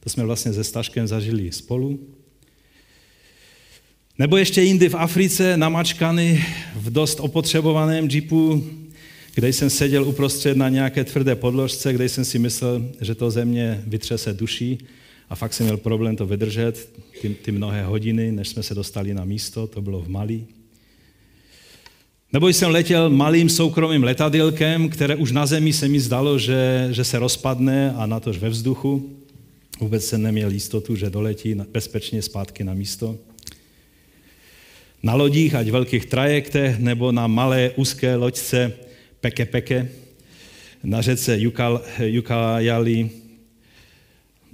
To 0.00 0.10
jsme 0.10 0.24
vlastně 0.24 0.52
se 0.52 0.64
Staškem 0.64 1.06
zažili 1.06 1.52
spolu. 1.52 2.00
Nebo 4.18 4.36
ještě 4.36 4.62
jindy 4.62 4.88
v 4.88 4.94
Africe 4.94 5.56
namačkany 5.56 6.44
v 6.76 6.90
dost 6.90 7.20
opotřebovaném 7.20 8.08
jeepu, 8.10 8.64
kde 9.34 9.48
jsem 9.48 9.70
seděl 9.70 10.04
uprostřed 10.04 10.56
na 10.56 10.68
nějaké 10.68 11.04
tvrdé 11.04 11.34
podložce, 11.34 11.92
kde 11.92 12.08
jsem 12.08 12.24
si 12.24 12.38
myslel, 12.38 12.88
že 13.00 13.14
to 13.14 13.30
ze 13.30 13.44
mě 13.44 13.82
vytřese 13.86 14.32
duší 14.32 14.78
a 15.30 15.34
fakt 15.34 15.54
jsem 15.54 15.66
měl 15.66 15.76
problém 15.76 16.16
to 16.16 16.26
vydržet, 16.26 16.88
ty, 17.20 17.28
ty 17.28 17.52
mnohé 17.52 17.84
hodiny, 17.84 18.32
než 18.32 18.48
jsme 18.48 18.62
se 18.62 18.74
dostali 18.74 19.14
na 19.14 19.24
místo, 19.24 19.66
to 19.66 19.82
bylo 19.82 20.00
v 20.00 20.08
Mali. 20.08 20.44
Nebo 22.32 22.48
jsem 22.48 22.70
letěl 22.70 23.10
malým 23.10 23.48
soukromým 23.48 24.04
letadilkem, 24.04 24.88
které 24.88 25.16
už 25.16 25.32
na 25.32 25.46
zemi 25.46 25.72
se 25.72 25.88
mi 25.88 26.00
zdalo, 26.00 26.38
že, 26.38 26.88
že 26.90 27.04
se 27.04 27.18
rozpadne 27.18 27.92
a 27.92 28.06
na 28.06 28.20
tož 28.20 28.38
ve 28.38 28.48
vzduchu. 28.48 29.10
Vůbec 29.80 30.04
jsem 30.04 30.22
neměl 30.22 30.50
jistotu, 30.50 30.96
že 30.96 31.10
doletí 31.10 31.54
bezpečně 31.54 32.22
zpátky 32.22 32.64
na 32.64 32.74
místo. 32.74 33.18
Na 35.02 35.14
lodích, 35.14 35.54
ať 35.54 35.70
velkých 35.70 36.06
trajektech, 36.06 36.78
nebo 36.78 37.12
na 37.12 37.26
malé 37.26 37.70
úzké 37.76 38.16
loďce 38.16 38.72
Peke 39.20 39.46
Peke, 39.46 39.88
na 40.84 41.02
řece 41.02 41.38
Jukajali, 41.98 43.10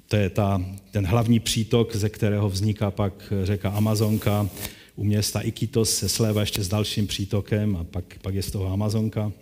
to 0.08 0.16
je 0.16 0.30
ta, 0.30 0.64
ten 0.90 1.06
hlavní 1.06 1.40
přítok, 1.40 1.96
ze 1.96 2.08
kterého 2.08 2.48
vzniká 2.48 2.90
pak 2.90 3.32
řeka 3.42 3.70
Amazonka, 3.70 4.48
u 4.96 5.04
města 5.04 5.40
Iquitos 5.40 5.96
se 5.96 6.08
slévá 6.08 6.40
ještě 6.40 6.62
s 6.62 6.68
dalším 6.68 7.06
přítokem 7.06 7.76
a 7.76 7.84
pak, 7.84 8.04
pak 8.22 8.34
je 8.34 8.42
z 8.42 8.50
toho 8.50 8.72
Amazonka. 8.72 9.32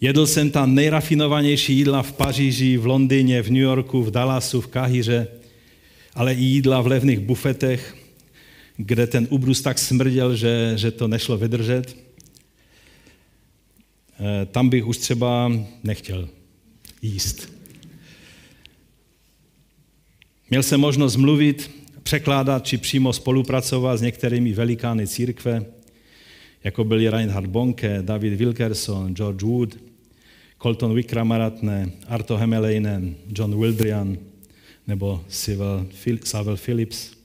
Jedl 0.00 0.26
jsem 0.26 0.50
tam 0.50 0.74
nejrafinovanější 0.74 1.76
jídla 1.76 2.02
v 2.02 2.12
Paříži, 2.12 2.76
v 2.76 2.86
Londýně, 2.86 3.42
v 3.42 3.50
New 3.50 3.62
Yorku, 3.62 4.02
v 4.02 4.10
Dallasu, 4.10 4.60
v 4.60 4.66
Kahiře, 4.66 5.28
ale 6.14 6.34
i 6.34 6.42
jídla 6.42 6.80
v 6.80 6.86
levných 6.86 7.20
bufetech, 7.20 7.96
kde 8.84 9.06
ten 9.06 9.26
ubrus 9.30 9.62
tak 9.62 9.78
smrděl, 9.78 10.36
že, 10.36 10.72
že 10.76 10.90
to 10.90 11.08
nešlo 11.08 11.36
vydržet. 11.38 11.96
Eh, 14.20 14.46
tam 14.46 14.68
bych 14.68 14.86
už 14.86 14.98
třeba 14.98 15.52
nechtěl 15.84 16.28
jíst. 17.02 17.52
Měl 20.50 20.62
jsem 20.62 20.80
možnost 20.80 21.16
mluvit 21.16 21.70
překládat 22.02 22.66
či 22.66 22.78
přímo 22.78 23.12
spolupracovat 23.12 23.96
s 23.96 24.02
některými 24.02 24.52
velikány 24.52 25.06
církve, 25.06 25.64
jako 26.64 26.84
byli 26.84 27.08
Reinhard 27.08 27.46
Bonke, 27.46 28.02
David 28.02 28.32
Wilkerson, 28.32 29.14
George 29.14 29.42
Wood, 29.42 29.76
Colton 30.62 30.94
Wickramaratne, 30.94 31.90
Arto 32.08 32.36
Hemeleinen, 32.36 33.14
John 33.36 33.60
Wildrian 33.60 34.18
nebo 34.86 35.24
Savel 35.28 36.56
Phillips. 36.56 37.19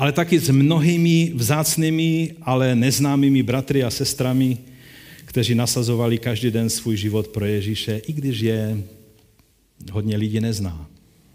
Ale 0.00 0.12
taky 0.12 0.40
s 0.40 0.48
mnohými 0.48 1.32
vzácnými, 1.34 2.34
ale 2.42 2.74
neznámými 2.74 3.42
bratry 3.42 3.84
a 3.84 3.90
sestrami, 3.90 4.58
kteří 5.24 5.54
nasazovali 5.54 6.18
každý 6.18 6.50
den 6.50 6.70
svůj 6.70 6.96
život 6.96 7.28
pro 7.28 7.44
Ježíše, 7.44 8.00
i 8.08 8.12
když 8.12 8.40
je 8.40 8.82
hodně 9.92 10.16
lidí 10.16 10.40
nezná. 10.40 10.88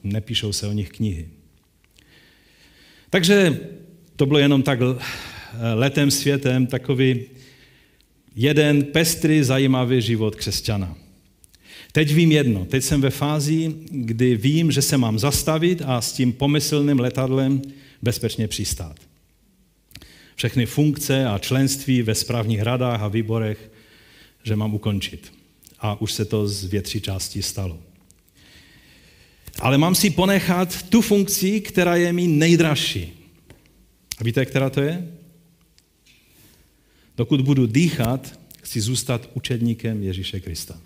Nepíšou 0.03 0.53
se 0.53 0.67
o 0.67 0.71
nich 0.71 0.89
knihy. 0.89 1.27
Takže 3.09 3.59
to 4.15 4.25
bylo 4.25 4.39
jenom 4.39 4.63
tak 4.63 4.79
letem 5.73 6.11
světem, 6.11 6.67
takový 6.67 7.21
jeden 8.35 8.83
pestrý, 8.83 9.43
zajímavý 9.43 10.01
život 10.01 10.35
křesťana. 10.35 10.97
Teď 11.91 12.13
vím 12.13 12.31
jedno. 12.31 12.65
Teď 12.65 12.83
jsem 12.83 13.01
ve 13.01 13.09
fázi, 13.09 13.75
kdy 13.91 14.35
vím, 14.35 14.71
že 14.71 14.81
se 14.81 14.97
mám 14.97 15.19
zastavit 15.19 15.81
a 15.85 16.01
s 16.01 16.13
tím 16.13 16.33
pomyslným 16.33 16.99
letadlem 16.99 17.61
bezpečně 18.05 18.47
přistát. 18.47 18.95
Všechny 20.35 20.65
funkce 20.65 21.25
a 21.25 21.37
členství 21.37 22.01
ve 22.01 22.15
správních 22.15 22.61
radách 22.61 23.01
a 23.01 23.07
výborech, 23.07 23.71
že 24.43 24.55
mám 24.55 24.73
ukončit. 24.73 25.33
A 25.79 26.01
už 26.01 26.13
se 26.13 26.25
to 26.25 26.47
z 26.47 26.65
větší 26.65 27.01
části 27.01 27.41
stalo. 27.41 27.79
Ale 29.59 29.77
mám 29.77 29.95
si 29.95 30.09
ponechat 30.09 30.83
tu 30.83 31.01
funkci, 31.01 31.61
která 31.61 31.95
je 31.95 32.13
mi 32.13 32.27
nejdražší. 32.27 33.13
A 34.17 34.23
víte, 34.23 34.45
která 34.45 34.69
to 34.69 34.81
je? 34.81 35.07
Dokud 37.17 37.41
budu 37.41 37.65
dýchat, 37.65 38.39
chci 38.61 38.81
zůstat 38.81 39.29
učedníkem 39.33 40.03
Ježíše 40.03 40.39
Krista. 40.39 40.77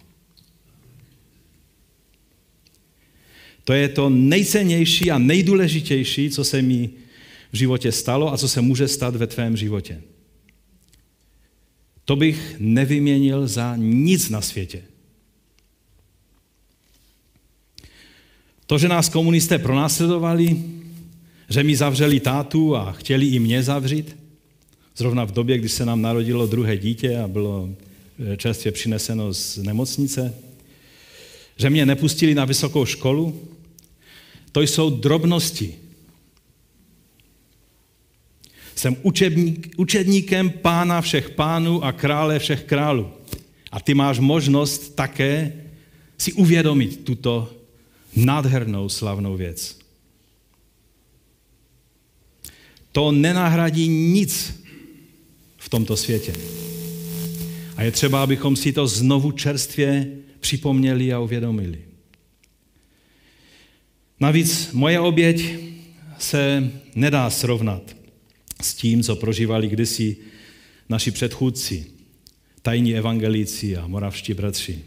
To 3.63 3.73
je 3.73 3.89
to 3.89 4.09
nejcennější 4.09 5.11
a 5.11 5.17
nejdůležitější, 5.17 6.29
co 6.29 6.43
se 6.43 6.61
mi 6.61 6.89
v 7.51 7.57
životě 7.57 7.91
stalo 7.91 8.33
a 8.33 8.37
co 8.37 8.47
se 8.47 8.61
může 8.61 8.87
stát 8.87 9.15
ve 9.15 9.27
tvém 9.27 9.57
životě. 9.57 10.01
To 12.05 12.15
bych 12.15 12.55
nevyměnil 12.59 13.47
za 13.47 13.75
nic 13.75 14.29
na 14.29 14.41
světě. 14.41 14.83
To, 18.65 18.77
že 18.77 18.87
nás 18.87 19.09
komunisté 19.09 19.59
pronásledovali, 19.59 20.63
že 21.49 21.63
mi 21.63 21.75
zavřeli 21.75 22.19
tátu 22.19 22.75
a 22.75 22.91
chtěli 22.91 23.27
i 23.27 23.39
mě 23.39 23.63
zavřít, 23.63 24.17
zrovna 24.97 25.25
v 25.25 25.31
době, 25.31 25.57
kdy 25.57 25.69
se 25.69 25.85
nám 25.85 26.01
narodilo 26.01 26.47
druhé 26.47 26.77
dítě 26.77 27.17
a 27.17 27.27
bylo 27.27 27.69
eh, 28.33 28.37
čerstvě 28.37 28.71
přineseno 28.71 29.33
z 29.33 29.57
nemocnice, 29.57 30.33
že 31.57 31.69
mě 31.69 31.85
nepustili 31.85 32.35
na 32.35 32.45
vysokou 32.45 32.85
školu, 32.85 33.41
to 34.51 34.61
jsou 34.61 34.89
drobnosti. 34.89 35.75
Jsem 38.79 38.95
učebník, 39.03 39.73
učedníkem 39.77 40.49
pána 40.49 41.01
všech 41.01 41.29
pánů 41.29 41.83
a 41.83 41.91
krále 41.91 42.39
všech 42.39 42.63
králů. 42.63 43.11
A 43.71 43.79
ty 43.79 43.93
máš 43.93 44.19
možnost 44.19 44.95
také 44.95 45.53
si 46.17 46.33
uvědomit 46.33 47.03
tuto 47.03 47.53
nádhernou, 48.15 48.89
slavnou 48.89 49.37
věc. 49.37 49.79
To 52.91 53.11
nenahradí 53.11 53.87
nic 53.87 54.63
v 55.57 55.69
tomto 55.69 55.97
světě. 55.97 56.33
A 57.77 57.83
je 57.83 57.91
třeba, 57.91 58.23
abychom 58.23 58.55
si 58.55 58.73
to 58.73 58.87
znovu 58.87 59.31
čerstvě 59.31 60.07
připomněli 60.39 61.13
a 61.13 61.19
uvědomili. 61.19 61.81
Navíc 64.19 64.71
moje 64.71 64.99
oběť 64.99 65.55
se 66.17 66.71
nedá 66.95 67.29
srovnat 67.29 67.98
s 68.61 68.73
tím, 68.73 69.03
co 69.03 69.15
prožívali 69.15 69.67
kdysi 69.67 70.17
naši 70.89 71.11
předchůdci, 71.11 71.85
tajní 72.61 72.95
evangelíci 72.95 73.77
a 73.77 73.87
moravští 73.87 74.33
bratři. 74.33 74.79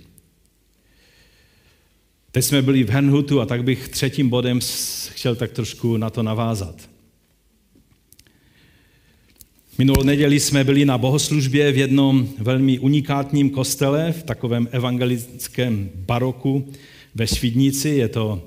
Teď 2.33 2.45
jsme 2.45 2.63
byli 2.63 2.85
v 2.85 2.91
Henhutu 2.91 3.41
a 3.41 3.47
tak 3.47 3.65
bych 3.65 3.89
třetím 3.89 4.29
bodem 4.29 4.61
chtěl 5.11 5.37
tak 5.37 5.53
trošku 5.53 5.97
na 5.97 6.11
to 6.11 6.23
navázat. 6.23 6.93
Minulou 9.79 10.03
neděli 10.03 10.41
jsme 10.41 10.65
byli 10.65 10.85
na 10.85 10.99
bohoslužbě 10.99 11.73
v 11.73 11.77
jednom 11.77 12.29
velmi 12.39 12.79
unikátním 12.79 13.51
kostele, 13.51 14.13
v 14.13 14.23
takovém 14.23 14.69
evangelickém 14.71 15.91
baroku 15.95 16.73
ve 17.15 17.27
Švidnici. 17.27 17.89
Je 17.89 18.09
to 18.09 18.45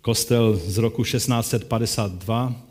kostel 0.00 0.60
z 0.66 0.78
roku 0.78 1.04
1652, 1.04 2.54
eh, 2.56 2.69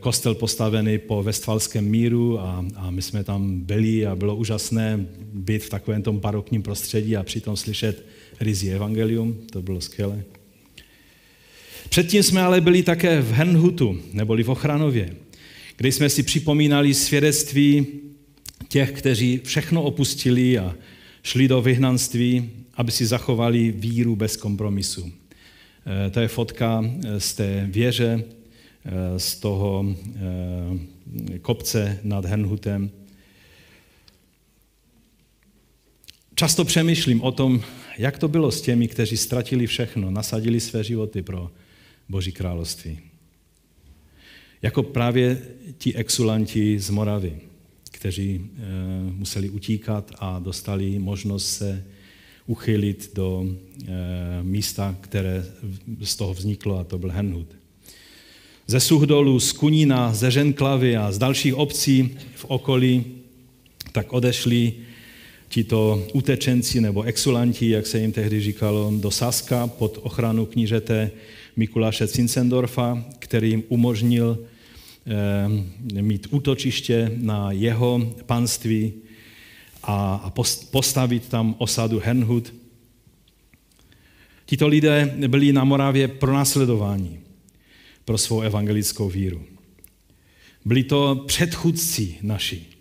kostel 0.00 0.34
postavený 0.34 0.98
po 0.98 1.22
Westfalském 1.22 1.84
míru 1.84 2.40
a, 2.40 2.64
a 2.76 2.90
my 2.90 3.02
jsme 3.02 3.24
tam 3.24 3.60
byli 3.60 4.06
a 4.06 4.16
bylo 4.16 4.36
úžasné 4.36 5.06
být 5.32 5.64
v 5.64 5.68
takovém 5.68 6.02
tom 6.02 6.18
barokním 6.18 6.62
prostředí 6.62 7.16
a 7.16 7.22
přitom 7.22 7.56
slyšet 7.56 8.06
rizí 8.40 8.70
evangelium, 8.70 9.40
to 9.52 9.62
bylo 9.62 9.80
skvělé. 9.80 10.24
Předtím 11.88 12.22
jsme 12.22 12.42
ale 12.42 12.60
byli 12.60 12.82
také 12.82 13.20
v 13.20 13.32
Hernhutu, 13.32 13.98
neboli 14.12 14.42
v 14.42 14.50
Ochranově, 14.50 15.16
kde 15.76 15.88
jsme 15.88 16.08
si 16.08 16.22
připomínali 16.22 16.94
svědectví 16.94 17.86
těch, 18.68 18.92
kteří 18.92 19.40
všechno 19.44 19.82
opustili 19.82 20.58
a 20.58 20.74
šli 21.22 21.48
do 21.48 21.62
vyhnanství, 21.62 22.50
aby 22.74 22.92
si 22.92 23.06
zachovali 23.06 23.70
víru 23.70 24.16
bez 24.16 24.36
kompromisu. 24.36 25.12
Eh, 26.06 26.10
to 26.10 26.20
je 26.20 26.28
fotka 26.28 26.84
eh, 26.84 27.20
z 27.20 27.34
té 27.34 27.66
věže, 27.70 28.24
eh, 28.24 28.43
z 29.16 29.36
toho 29.36 29.96
kopce 31.42 32.00
nad 32.02 32.24
Hernhutem. 32.24 32.90
Často 36.34 36.64
přemýšlím 36.64 37.22
o 37.22 37.32
tom, 37.32 37.60
jak 37.98 38.18
to 38.18 38.28
bylo 38.28 38.50
s 38.50 38.60
těmi, 38.60 38.88
kteří 38.88 39.16
ztratili 39.16 39.66
všechno, 39.66 40.10
nasadili 40.10 40.60
své 40.60 40.84
životy 40.84 41.22
pro 41.22 41.50
Boží 42.08 42.32
království. 42.32 42.98
Jako 44.62 44.82
právě 44.82 45.42
ti 45.78 45.94
exulanti 45.94 46.78
z 46.78 46.90
Moravy, 46.90 47.38
kteří 47.90 48.40
e, 48.40 48.60
museli 49.12 49.48
utíkat 49.50 50.12
a 50.18 50.38
dostali 50.38 50.98
možnost 50.98 51.56
se 51.56 51.84
uchylit 52.46 53.14
do 53.14 53.46
místa, 54.42 54.96
které 55.00 55.44
z 56.02 56.16
toho 56.16 56.34
vzniklo, 56.34 56.78
a 56.78 56.84
to 56.84 56.98
byl 56.98 57.10
Henhut. 57.10 57.63
Ze 58.66 58.80
Suhdolu, 58.80 59.40
z 59.40 59.52
Kunína, 59.52 60.14
ze 60.14 60.30
Ženklavy 60.30 60.96
a 60.96 61.12
z 61.12 61.18
dalších 61.18 61.54
obcí 61.54 62.16
v 62.34 62.44
okolí 62.44 63.04
tak 63.92 64.12
odešli 64.12 64.72
tito 65.48 66.06
utečenci 66.12 66.80
nebo 66.80 67.02
exulanti, 67.02 67.70
jak 67.70 67.86
se 67.86 68.00
jim 68.00 68.12
tehdy 68.12 68.40
říkalo, 68.40 68.92
do 68.96 69.10
Saska 69.10 69.66
pod 69.66 69.98
ochranu 70.02 70.46
knížete 70.46 71.10
Mikuláše 71.56 72.08
Cincendorfa, 72.08 73.04
který 73.18 73.50
jim 73.50 73.62
umožnil 73.68 74.38
eh, 75.06 76.02
mít 76.02 76.26
útočiště 76.30 77.12
na 77.16 77.52
jeho 77.52 78.14
panství 78.26 78.92
a 79.82 80.32
postavit 80.70 81.28
tam 81.28 81.54
osadu 81.58 82.00
Hernhut. 82.04 82.54
Tito 84.46 84.68
lidé 84.68 85.14
byli 85.28 85.52
na 85.52 85.64
Moravě 85.64 86.08
pronásledováni 86.08 87.23
pro 88.04 88.18
svou 88.18 88.40
evangelickou 88.40 89.08
víru. 89.08 89.42
Byli 90.64 90.84
to 90.84 91.24
předchůdci 91.26 92.16
naši 92.22 92.74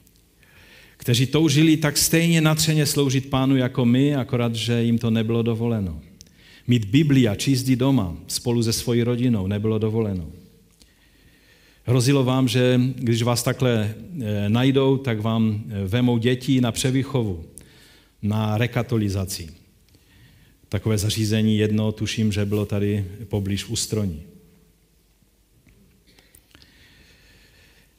kteří 1.04 1.26
toužili 1.26 1.78
tak 1.78 1.98
stejně 1.98 2.42
natřeně 2.42 2.86
sloužit 2.86 3.30
pánu 3.30 3.56
jako 3.56 3.86
my, 3.86 4.16
akorát, 4.16 4.56
že 4.56 4.84
jim 4.84 4.98
to 4.98 5.12
nebylo 5.12 5.42
dovoleno. 5.42 6.02
Mít 6.68 6.86
Bibli 6.86 7.28
a 7.28 7.36
číst 7.36 7.64
doma 7.64 8.18
spolu 8.28 8.64
se 8.64 8.74
svojí 8.74 9.04
rodinou 9.04 9.48
nebylo 9.48 9.80
dovoleno. 9.80 10.28
Hrozilo 11.84 12.24
vám, 12.24 12.48
že 12.48 12.82
když 12.96 13.22
vás 13.22 13.44
takhle 13.44 13.96
eh, 14.22 14.50
najdou, 14.50 14.98
tak 14.98 15.22
vám 15.22 15.64
eh, 15.68 15.88
vemou 15.88 16.18
děti 16.18 16.62
na 16.62 16.72
převýchovu, 16.72 17.44
na 18.22 18.58
rekatolizaci. 18.58 19.50
Takové 20.70 20.98
zařízení 20.98 21.58
jedno, 21.58 21.92
tuším, 21.92 22.32
že 22.32 22.46
bylo 22.46 22.66
tady 22.66 23.06
poblíž 23.30 23.64
v 23.64 23.72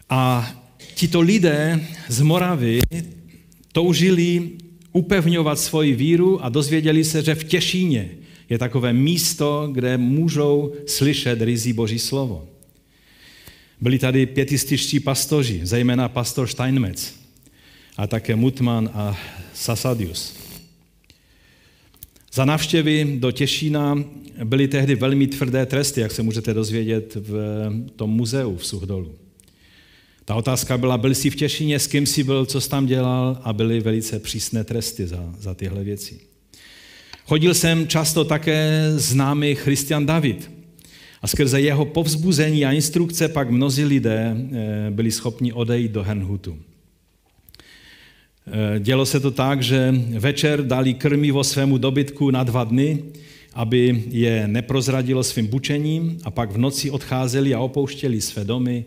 A 0.09 0.51
tito 0.95 1.21
lidé 1.21 1.87
z 2.09 2.21
Moravy 2.21 2.81
toužili 3.73 4.51
upevňovat 4.93 5.59
svoji 5.59 5.95
víru 5.95 6.45
a 6.45 6.49
dozvěděli 6.49 7.05
se, 7.05 7.23
že 7.23 7.35
v 7.35 7.45
Těšíně 7.45 8.11
je 8.51 8.59
takové 8.59 8.93
místo, 8.93 9.69
kde 9.73 9.99
můžou 9.99 10.73
slyšet 10.87 11.43
rizí 11.43 11.73
Boží 11.73 11.99
slovo. 11.99 12.49
Byli 13.81 13.99
tady 13.99 14.27
pětističtí 14.27 15.01
pastoři, 15.01 15.61
zejména 15.63 16.09
pastor 16.09 16.49
Steinmetz 16.49 17.13
a 17.97 18.07
také 18.07 18.37
Mutman 18.37 18.91
a 18.95 19.19
Sasadius. 19.55 20.35
Za 22.33 22.45
návštěvy 22.45 23.17
do 23.19 23.31
Těšína 23.31 24.05
byly 24.45 24.69
tehdy 24.69 24.95
velmi 24.95 25.27
tvrdé 25.27 25.67
tresty, 25.67 26.01
jak 26.01 26.13
se 26.13 26.23
můžete 26.23 26.55
dozvědět 26.55 27.15
v 27.15 27.71
tom 27.97 28.11
muzeu 28.11 28.57
v 28.57 28.67
Suhdolu. 28.67 29.24
Ta 30.25 30.35
otázka 30.35 30.79
byla, 30.79 30.99
byl 30.99 31.15
jsi 31.15 31.31
v 31.31 31.37
Těšině, 31.37 31.79
s 31.79 31.87
kým 31.87 32.07
jsi 32.07 32.25
byl, 32.25 32.47
co 32.47 32.61
jsi 32.61 32.71
tam 32.71 32.87
dělal 32.87 33.39
a 33.43 33.53
byly 33.53 33.81
velice 33.81 34.19
přísné 34.19 34.65
tresty 34.65 35.07
za, 35.07 35.35
za 35.39 35.55
tyhle 35.55 35.85
věci. 35.85 36.21
Chodil 37.27 37.55
jsem 37.55 37.89
často 37.89 38.25
také 38.25 38.93
známý 38.97 39.55
Christian 39.55 40.07
David 40.07 40.51
a 41.23 41.27
skrze 41.27 41.61
jeho 41.61 41.85
povzbuzení 41.85 42.65
a 42.65 42.73
instrukce 42.73 43.29
pak 43.29 43.51
mnozí 43.51 43.85
lidé 43.85 44.37
eh, 44.37 44.91
byli 44.91 45.11
schopni 45.11 45.53
odejít 45.53 45.93
do 45.93 46.03
Hernhutu. 46.03 46.59
Eh, 48.47 48.81
dělo 48.81 49.07
se 49.07 49.21
to 49.21 49.31
tak, 49.31 49.63
že 49.63 49.95
večer 50.19 50.67
dali 50.67 50.95
krmivo 50.95 51.45
svému 51.45 51.79
dobytku 51.79 52.31
na 52.31 52.45
dva 52.45 52.65
dny, 52.65 53.03
aby 53.55 54.05
je 54.11 54.49
neprozradilo 54.49 55.23
svým 55.23 55.47
bučením 55.47 56.19
a 56.25 56.31
pak 56.31 56.51
v 56.51 56.59
noci 56.59 56.91
odcházeli 56.91 57.55
a 57.55 57.61
opouštěli 57.61 58.21
své 58.21 58.45
domy, 58.45 58.85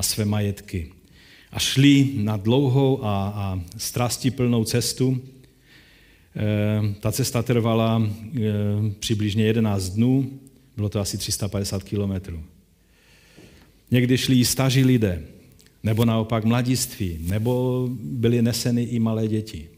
a 0.00 0.02
své 0.02 0.24
majetky. 0.24 0.92
A 1.52 1.58
šli 1.58 2.10
na 2.16 2.36
dlouhou 2.36 3.04
a, 3.04 3.32
a 3.36 3.60
strastiplnou 3.76 4.64
cestu. 4.64 5.20
E, 6.36 6.94
ta 7.00 7.12
cesta 7.12 7.42
trvala 7.42 8.02
e, 8.02 8.40
přibližně 8.98 9.44
11 9.44 9.88
dnů, 9.88 10.30
bylo 10.76 10.88
to 10.88 11.00
asi 11.00 11.18
350 11.18 11.84
kilometrů. 11.84 12.42
Někdy 13.90 14.18
šli 14.18 14.44
staří 14.44 14.84
lidé, 14.84 15.22
nebo 15.82 16.04
naopak 16.04 16.44
mladiství, 16.44 17.18
nebo 17.20 17.88
byly 17.92 18.42
neseny 18.42 18.82
i 18.82 18.98
malé 18.98 19.28
děti. 19.28 19.68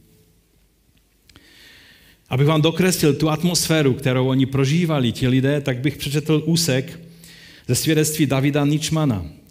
Abych 2.29 2.47
vám 2.47 2.63
dokreslil 2.63 3.15
tu 3.15 3.31
atmosféru, 3.31 3.95
kterou 3.95 4.29
oni 4.29 4.47
prožívali, 4.47 5.13
ti 5.13 5.29
lidé, 5.29 5.61
tak 5.61 5.79
bych 5.79 5.97
přečetl 5.97 6.43
úsek 6.47 7.01
ze 7.69 7.75
svědectví 7.75 8.27
Davida 8.27 8.65
Ničmana, 8.65 9.42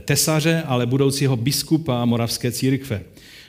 tesaře, 0.00 0.62
ale 0.66 0.86
budoucího 0.86 1.36
biskupa 1.36 2.04
Moravské 2.04 2.52
církve, 2.52 3.02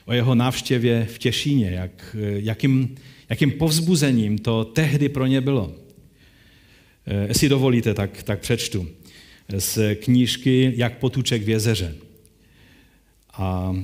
o 0.06 0.14
jeho 0.14 0.36
návštěvě 0.36 1.06
v 1.06 1.18
Těšíně, 1.18 1.72
jak, 1.72 2.16
eh, 2.20 2.34
jakým, 2.36 2.96
jakým 3.30 3.52
povzbuzením 3.52 4.38
to 4.38 4.66
tehdy 4.66 5.10
pro 5.10 5.28
ně 5.28 5.42
bylo. 5.42 5.74
Eh, 7.08 7.28
jestli 7.28 7.50
dovolíte, 7.50 7.94
tak, 7.94 8.24
tak 8.24 8.40
přečtu 8.40 8.88
z 9.58 9.96
knížky 9.96 10.74
Jak 10.76 10.98
potuček 10.98 11.44
v 11.44 11.50
jezeře. 11.50 11.96
A 13.34 13.76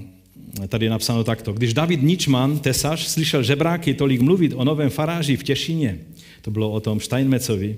tady 0.68 0.86
je 0.86 0.90
napsáno 0.90 1.24
takto. 1.24 1.54
Když 1.54 1.74
David 1.74 2.02
Ničman, 2.02 2.60
tesař, 2.60 3.08
slyšel 3.08 3.44
žebráky 3.44 3.94
tolik 3.94 4.22
mluvit 4.22 4.54
o 4.56 4.64
novém 4.64 4.90
faráži 4.90 5.38
v 5.38 5.44
Těšíně, 5.44 6.00
to 6.42 6.52
bylo 6.52 6.72
o 6.72 6.80
tom 6.80 7.00
Steinmetzovi, 7.00 7.78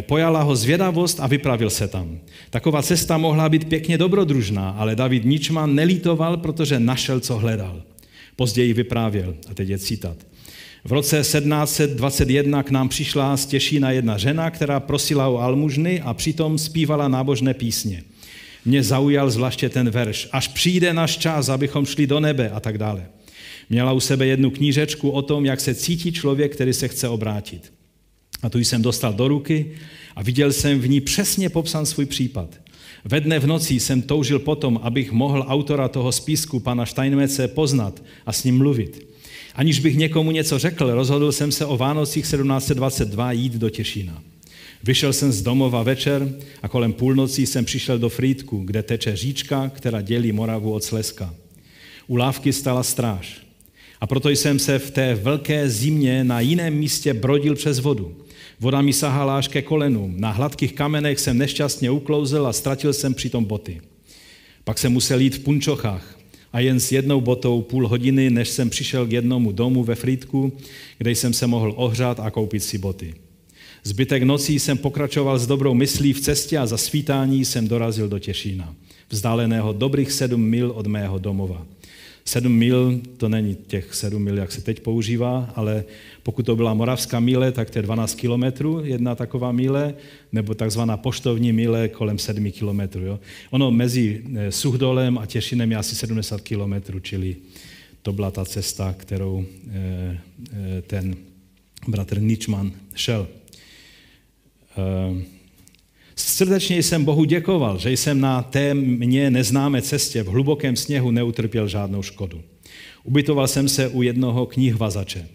pojala 0.00 0.42
ho 0.42 0.56
zvědavost 0.56 1.20
a 1.20 1.26
vypravil 1.26 1.70
se 1.70 1.88
tam. 1.88 2.18
Taková 2.50 2.82
cesta 2.82 3.18
mohla 3.18 3.48
být 3.48 3.68
pěkně 3.68 3.98
dobrodružná, 3.98 4.70
ale 4.70 4.96
David 4.96 5.24
Ničman 5.24 5.74
nelítoval, 5.74 6.36
protože 6.36 6.80
našel, 6.80 7.20
co 7.20 7.36
hledal. 7.36 7.82
Později 8.36 8.72
vyprávěl, 8.72 9.34
a 9.50 9.54
teď 9.54 9.68
je 9.68 9.78
citat. 9.78 10.16
V 10.84 10.92
roce 10.92 11.20
1721 11.20 12.62
k 12.62 12.70
nám 12.70 12.88
přišla 12.88 13.36
z 13.36 13.46
Těšína 13.46 13.90
jedna 13.90 14.18
žena, 14.18 14.50
která 14.50 14.80
prosila 14.80 15.28
o 15.28 15.38
almužny 15.38 16.00
a 16.00 16.14
přitom 16.14 16.58
zpívala 16.58 17.08
nábožné 17.08 17.54
písně. 17.54 18.02
Mě 18.64 18.82
zaujal 18.82 19.30
zvláště 19.30 19.68
ten 19.68 19.90
verš. 19.90 20.28
Až 20.32 20.48
přijde 20.48 20.92
náš 20.92 21.16
čas, 21.16 21.48
abychom 21.48 21.86
šli 21.86 22.06
do 22.06 22.20
nebe 22.20 22.50
a 22.50 22.60
tak 22.60 22.78
dále. 22.78 23.06
Měla 23.70 23.92
u 23.92 24.00
sebe 24.00 24.26
jednu 24.26 24.50
knížečku 24.50 25.10
o 25.10 25.22
tom, 25.22 25.46
jak 25.46 25.60
se 25.60 25.74
cítí 25.74 26.12
člověk, 26.12 26.52
který 26.52 26.72
se 26.72 26.88
chce 26.88 27.08
obrátit. 27.08 27.72
A 28.42 28.48
tu 28.48 28.58
jsem 28.58 28.82
dostal 28.82 29.12
do 29.12 29.28
ruky 29.28 29.70
a 30.16 30.22
viděl 30.22 30.52
jsem 30.52 30.80
v 30.80 30.88
ní 30.88 31.00
přesně 31.00 31.48
popsan 31.48 31.86
svůj 31.86 32.06
případ. 32.06 32.60
Ve 33.04 33.20
dne 33.20 33.38
v 33.38 33.46
noci 33.46 33.80
jsem 33.80 34.02
toužil 34.02 34.38
potom, 34.38 34.80
abych 34.82 35.12
mohl 35.12 35.44
autora 35.48 35.88
toho 35.88 36.12
spisku, 36.12 36.60
pana 36.60 36.86
Steinmece, 36.86 37.48
poznat 37.48 38.02
a 38.26 38.32
s 38.32 38.44
ním 38.44 38.58
mluvit. 38.58 39.06
Aniž 39.54 39.80
bych 39.80 39.96
někomu 39.96 40.30
něco 40.30 40.58
řekl, 40.58 40.94
rozhodl 40.94 41.32
jsem 41.32 41.52
se 41.52 41.66
o 41.66 41.76
Vánocích 41.76 42.24
1722 42.24 43.32
jít 43.32 43.52
do 43.52 43.70
Těšína. 43.70 44.22
Vyšel 44.84 45.12
jsem 45.12 45.32
z 45.32 45.42
domova 45.42 45.82
večer 45.82 46.34
a 46.62 46.68
kolem 46.68 46.92
půlnocí 46.92 47.46
jsem 47.46 47.64
přišel 47.64 47.98
do 47.98 48.08
Frýdku, 48.08 48.62
kde 48.64 48.82
teče 48.82 49.16
říčka, 49.16 49.68
která 49.74 50.00
dělí 50.00 50.32
Moravu 50.32 50.72
od 50.72 50.84
Sleska. 50.84 51.34
U 52.06 52.16
lávky 52.16 52.52
stala 52.52 52.82
stráž. 52.82 53.49
A 54.00 54.06
proto 54.06 54.30
jsem 54.30 54.58
se 54.58 54.78
v 54.78 54.90
té 54.90 55.14
velké 55.14 55.70
zimě 55.70 56.24
na 56.24 56.40
jiném 56.40 56.74
místě 56.74 57.14
brodil 57.14 57.54
přes 57.54 57.78
vodu. 57.78 58.16
Voda 58.60 58.80
mi 58.80 58.92
sahala 58.92 59.38
až 59.38 59.48
ke 59.48 59.62
kolenům. 59.62 60.14
Na 60.16 60.30
hladkých 60.30 60.72
kamenech 60.72 61.20
jsem 61.20 61.38
nešťastně 61.38 61.90
uklouzel 61.90 62.46
a 62.46 62.52
ztratil 62.52 62.92
jsem 62.92 63.14
přitom 63.14 63.44
boty. 63.44 63.80
Pak 64.64 64.78
jsem 64.78 64.92
musel 64.92 65.20
jít 65.20 65.34
v 65.34 65.38
punčochách 65.38 66.18
a 66.52 66.60
jen 66.60 66.80
s 66.80 66.92
jednou 66.92 67.20
botou 67.20 67.62
půl 67.62 67.88
hodiny, 67.88 68.30
než 68.30 68.48
jsem 68.48 68.70
přišel 68.70 69.06
k 69.06 69.12
jednomu 69.12 69.52
domu 69.52 69.84
ve 69.84 69.94
Frýdku, 69.94 70.52
kde 70.98 71.10
jsem 71.10 71.32
se 71.32 71.46
mohl 71.46 71.74
ohřát 71.76 72.20
a 72.20 72.30
koupit 72.30 72.60
si 72.60 72.78
boty. 72.78 73.14
Zbytek 73.84 74.22
nocí 74.22 74.58
jsem 74.58 74.78
pokračoval 74.78 75.38
s 75.38 75.46
dobrou 75.46 75.74
myslí 75.74 76.12
v 76.12 76.20
cestě 76.20 76.58
a 76.58 76.66
za 76.66 76.76
svítání 76.76 77.44
jsem 77.44 77.68
dorazil 77.68 78.08
do 78.08 78.18
Těšína, 78.18 78.74
vzdáleného 79.10 79.72
dobrých 79.72 80.12
sedm 80.12 80.40
mil 80.40 80.70
od 80.70 80.86
mého 80.86 81.18
domova. 81.18 81.66
Sedm 82.24 82.52
mil, 82.52 83.00
to 83.16 83.28
není 83.28 83.54
těch 83.54 83.94
sedm 83.94 84.22
mil, 84.22 84.38
jak 84.38 84.52
se 84.52 84.60
teď 84.60 84.80
používá, 84.80 85.52
ale 85.56 85.84
pokud 86.22 86.46
to 86.46 86.56
byla 86.56 86.74
moravská 86.74 87.20
míle, 87.20 87.52
tak 87.52 87.70
to 87.70 87.78
je 87.78 87.82
12 87.82 88.14
kilometrů, 88.14 88.80
jedna 88.84 89.14
taková 89.14 89.52
míle, 89.52 89.94
nebo 90.32 90.54
takzvaná 90.54 90.96
poštovní 90.96 91.52
míle 91.52 91.88
kolem 91.88 92.18
7 92.18 92.50
kilometrů. 92.50 93.18
Ono 93.50 93.70
mezi 93.70 94.22
eh, 94.36 94.52
Suchdolem 94.52 95.18
a 95.18 95.26
Těšinem 95.26 95.70
je 95.70 95.76
asi 95.76 95.94
70 95.94 96.40
kilometrů, 96.40 97.00
čili 97.00 97.36
to 98.02 98.12
byla 98.12 98.30
ta 98.30 98.44
cesta, 98.44 98.94
kterou 98.98 99.44
eh, 99.70 100.18
eh, 100.52 100.82
ten 100.82 101.16
bratr 101.88 102.20
Ničman 102.20 102.72
šel. 102.94 103.28
Srdečně 106.26 106.82
jsem 106.82 107.04
Bohu 107.04 107.24
děkoval, 107.24 107.78
že 107.78 107.90
jsem 107.90 108.20
na 108.20 108.42
té 108.42 108.74
mně 108.74 109.30
neznámé 109.30 109.82
cestě 109.82 110.22
v 110.22 110.26
hlubokém 110.26 110.76
sněhu 110.76 111.10
neutrpěl 111.10 111.68
žádnou 111.68 112.02
škodu. 112.02 112.40
Ubytoval 113.04 113.48
jsem 113.48 113.68
se 113.68 113.88
u 113.88 114.02
jednoho 114.02 114.46
knihvazače. 114.46 115.28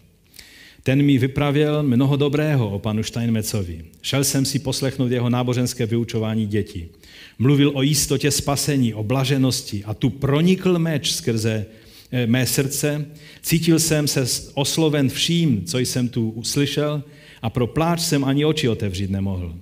Ten 0.83 1.03
mi 1.03 1.17
vypravil 1.17 1.83
mnoho 1.83 2.15
dobrého 2.15 2.69
o 2.69 2.79
panu 2.79 3.03
Steinmecovi. 3.03 3.85
Šel 4.01 4.23
jsem 4.23 4.45
si 4.45 4.59
poslechnout 4.59 5.11
jeho 5.11 5.29
náboženské 5.29 5.85
vyučování 5.85 6.45
dětí. 6.45 6.85
Mluvil 7.39 7.71
o 7.75 7.81
jistotě 7.81 8.31
spasení, 8.31 8.93
o 8.93 9.03
blaženosti 9.03 9.83
a 9.85 9.93
tu 9.93 10.09
pronikl 10.09 10.79
meč 10.79 11.11
skrze 11.11 11.65
eh, 12.11 12.27
mé 12.27 12.45
srdce. 12.45 13.05
Cítil 13.41 13.79
jsem 13.79 14.07
se 14.07 14.25
osloven 14.53 15.09
vším, 15.09 15.65
co 15.65 15.77
jsem 15.77 16.09
tu 16.09 16.29
uslyšel 16.29 17.03
a 17.41 17.49
pro 17.49 17.67
pláč 17.67 18.01
jsem 18.01 18.23
ani 18.23 18.45
oči 18.45 18.69
otevřít 18.69 19.09
nemohl. 19.09 19.55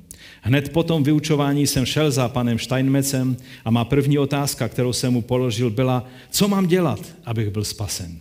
Hned 0.46 0.70
po 0.70 0.84
tom 0.84 1.04
vyučování 1.04 1.68
jsem 1.68 1.86
šel 1.86 2.12
za 2.12 2.30
panem 2.30 2.60
Steinmecem 2.60 3.38
a 3.66 3.72
má 3.72 3.86
první 3.86 4.18
otázka, 4.18 4.70
kterou 4.70 4.94
jsem 4.94 5.14
mu 5.14 5.22
položil, 5.22 5.70
byla, 5.70 6.10
co 6.32 6.48
mám 6.48 6.68
dělat, 6.68 7.16
abych 7.26 7.50
byl 7.50 7.64
spasen. 7.64 8.20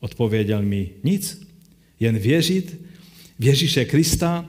Odpověděl 0.00 0.62
mi, 0.62 0.90
nic, 1.04 1.46
jen 2.00 2.18
věřit 2.18 2.80
v 3.38 3.44
Ježíše 3.44 3.84
Krista, 3.84 4.48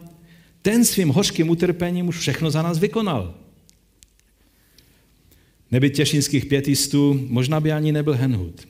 ten 0.61 0.85
svým 0.85 1.09
hořkým 1.09 1.49
utrpením 1.49 2.07
už 2.07 2.17
všechno 2.17 2.51
za 2.51 2.61
nás 2.61 2.79
vykonal. 2.79 3.35
Nebyt 5.71 5.93
těšinských 5.93 6.45
pětistů, 6.45 7.25
možná 7.27 7.59
by 7.59 7.71
ani 7.71 7.91
nebyl 7.91 8.13
Henhut 8.13 8.67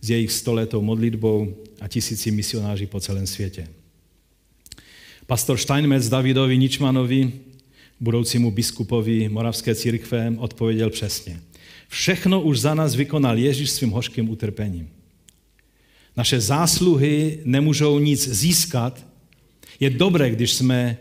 s 0.00 0.10
jejich 0.10 0.32
stoletou 0.32 0.82
modlitbou 0.82 1.56
a 1.80 1.88
tisíci 1.88 2.30
misionáři 2.30 2.86
po 2.86 3.00
celém 3.00 3.26
světě. 3.26 3.68
Pastor 5.26 5.58
Steinmetz 5.58 6.08
Davidovi 6.08 6.58
Ničmanovi, 6.58 7.32
budoucímu 8.00 8.50
biskupovi 8.50 9.28
Moravské 9.28 9.74
církve, 9.74 10.34
odpověděl 10.38 10.90
přesně. 10.90 11.40
Všechno 11.88 12.42
už 12.42 12.60
za 12.60 12.74
nás 12.74 12.94
vykonal 12.94 13.38
Ježíš 13.38 13.70
svým 13.70 13.90
hořkým 13.90 14.30
utrpením. 14.30 14.88
Naše 16.16 16.40
zásluhy 16.40 17.38
nemůžou 17.44 17.98
nic 17.98 18.28
získat. 18.28 19.06
Je 19.80 19.90
dobré, 19.90 20.30
když 20.30 20.52
jsme, 20.52 20.96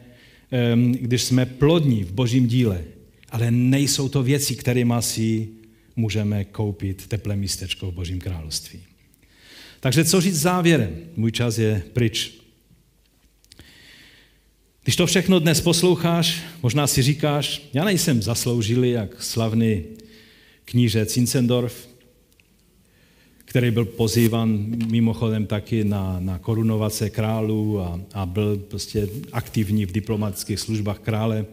když 0.91 1.23
jsme 1.23 1.45
plodní 1.45 2.03
v 2.03 2.11
božím 2.11 2.47
díle, 2.47 2.83
ale 3.29 3.51
nejsou 3.51 4.09
to 4.09 4.23
věci, 4.23 4.55
kterými 4.55 4.93
si 4.99 5.49
můžeme 5.95 6.45
koupit 6.45 7.07
teplé 7.07 7.35
místečko 7.35 7.91
v 7.91 7.93
božím 7.93 8.19
království. 8.19 8.79
Takže 9.79 10.05
co 10.05 10.21
říct 10.21 10.35
závěrem? 10.39 10.95
Můj 11.15 11.31
čas 11.31 11.57
je 11.57 11.83
pryč. 11.93 12.44
Když 14.85 14.95
to 14.95 15.05
všechno 15.05 15.39
dnes 15.39 15.61
posloucháš, 15.61 16.43
možná 16.63 16.87
si 16.87 17.01
říkáš, 17.01 17.61
já 17.73 17.83
nejsem 17.83 18.21
zasloužilý 18.21 18.91
jak 18.91 19.23
slavný 19.23 19.83
kníže 20.65 21.05
Cincendorf, 21.05 21.87
který 23.45 23.71
byl 23.71 23.85
pozývan 23.85 24.65
mimochodem 24.89 25.45
taky 25.45 25.83
na, 25.83 26.19
na 26.19 26.39
korunovace 26.39 27.09
králů 27.09 27.79
a, 27.79 28.01
a 28.13 28.25
byl 28.25 28.57
prostě 28.57 29.07
aktivní 29.31 29.85
v 29.85 29.91
diplomatických 29.91 30.59
službách 30.59 30.99
krále. 30.99 31.45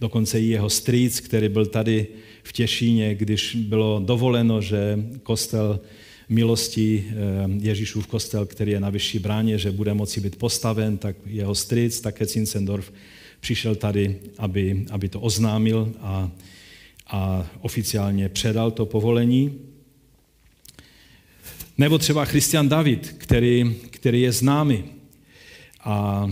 Dokonce 0.00 0.40
i 0.40 0.46
jeho 0.46 0.70
strýc, 0.70 1.20
který 1.20 1.48
byl 1.48 1.66
tady 1.66 2.06
v 2.42 2.52
Těšíně, 2.52 3.14
když 3.14 3.54
bylo 3.54 4.02
dovoleno, 4.04 4.60
že 4.60 5.04
kostel 5.22 5.80
milosti 6.28 7.04
eh, 7.08 7.14
Ježíšův 7.60 8.06
kostel, 8.06 8.46
který 8.46 8.72
je 8.72 8.80
na 8.80 8.90
vyšší 8.90 9.18
bráně, 9.18 9.58
že 9.58 9.70
bude 9.70 9.94
moci 9.94 10.20
být 10.20 10.36
postaven, 10.36 10.98
tak 10.98 11.16
jeho 11.26 11.54
strýc, 11.54 12.00
také 12.00 12.26
Cincendorf, 12.26 12.92
přišel 13.40 13.74
tady, 13.74 14.16
aby, 14.38 14.84
aby 14.90 15.08
to 15.08 15.20
oznámil 15.20 15.92
a, 16.00 16.30
a 17.06 17.46
oficiálně 17.60 18.28
předal 18.28 18.70
to 18.70 18.86
povolení. 18.86 19.58
Nebo 21.78 21.98
třeba 21.98 22.24
Christian 22.24 22.68
David, 22.68 23.14
který, 23.18 23.76
který 23.90 24.22
je 24.22 24.32
známý. 24.32 24.84
A 25.84 26.26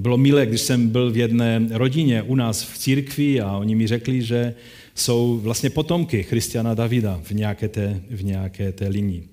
bylo 0.00 0.16
milé, 0.16 0.46
když 0.46 0.60
jsem 0.60 0.88
byl 0.88 1.10
v 1.10 1.16
jedné 1.16 1.68
rodině 1.70 2.22
u 2.22 2.34
nás 2.34 2.62
v 2.62 2.78
církvi 2.78 3.40
a 3.40 3.56
oni 3.56 3.74
mi 3.74 3.86
řekli, 3.86 4.22
že 4.22 4.54
jsou 4.96 5.38
vlastně 5.38 5.70
potomky 5.70 6.22
Christiana 6.22 6.74
Davida 6.74 7.20
v 7.24 7.30
nějaké 7.30 7.68
té, 7.68 8.02
v 8.10 8.24
nějaké 8.24 8.72
té 8.72 8.88
linii. 8.88 9.28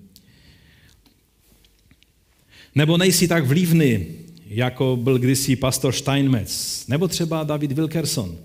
Nebo 2.76 2.98
nejsi 2.98 3.28
tak 3.28 3.46
vlivný, 3.46 4.06
jako 4.48 4.98
byl 5.02 5.20
kdysi 5.20 5.56
pastor 5.56 5.94
Steinmetz, 5.94 6.88
nebo 6.88 7.08
třeba 7.08 7.44
David 7.44 7.72
Wilkerson. 7.72 8.38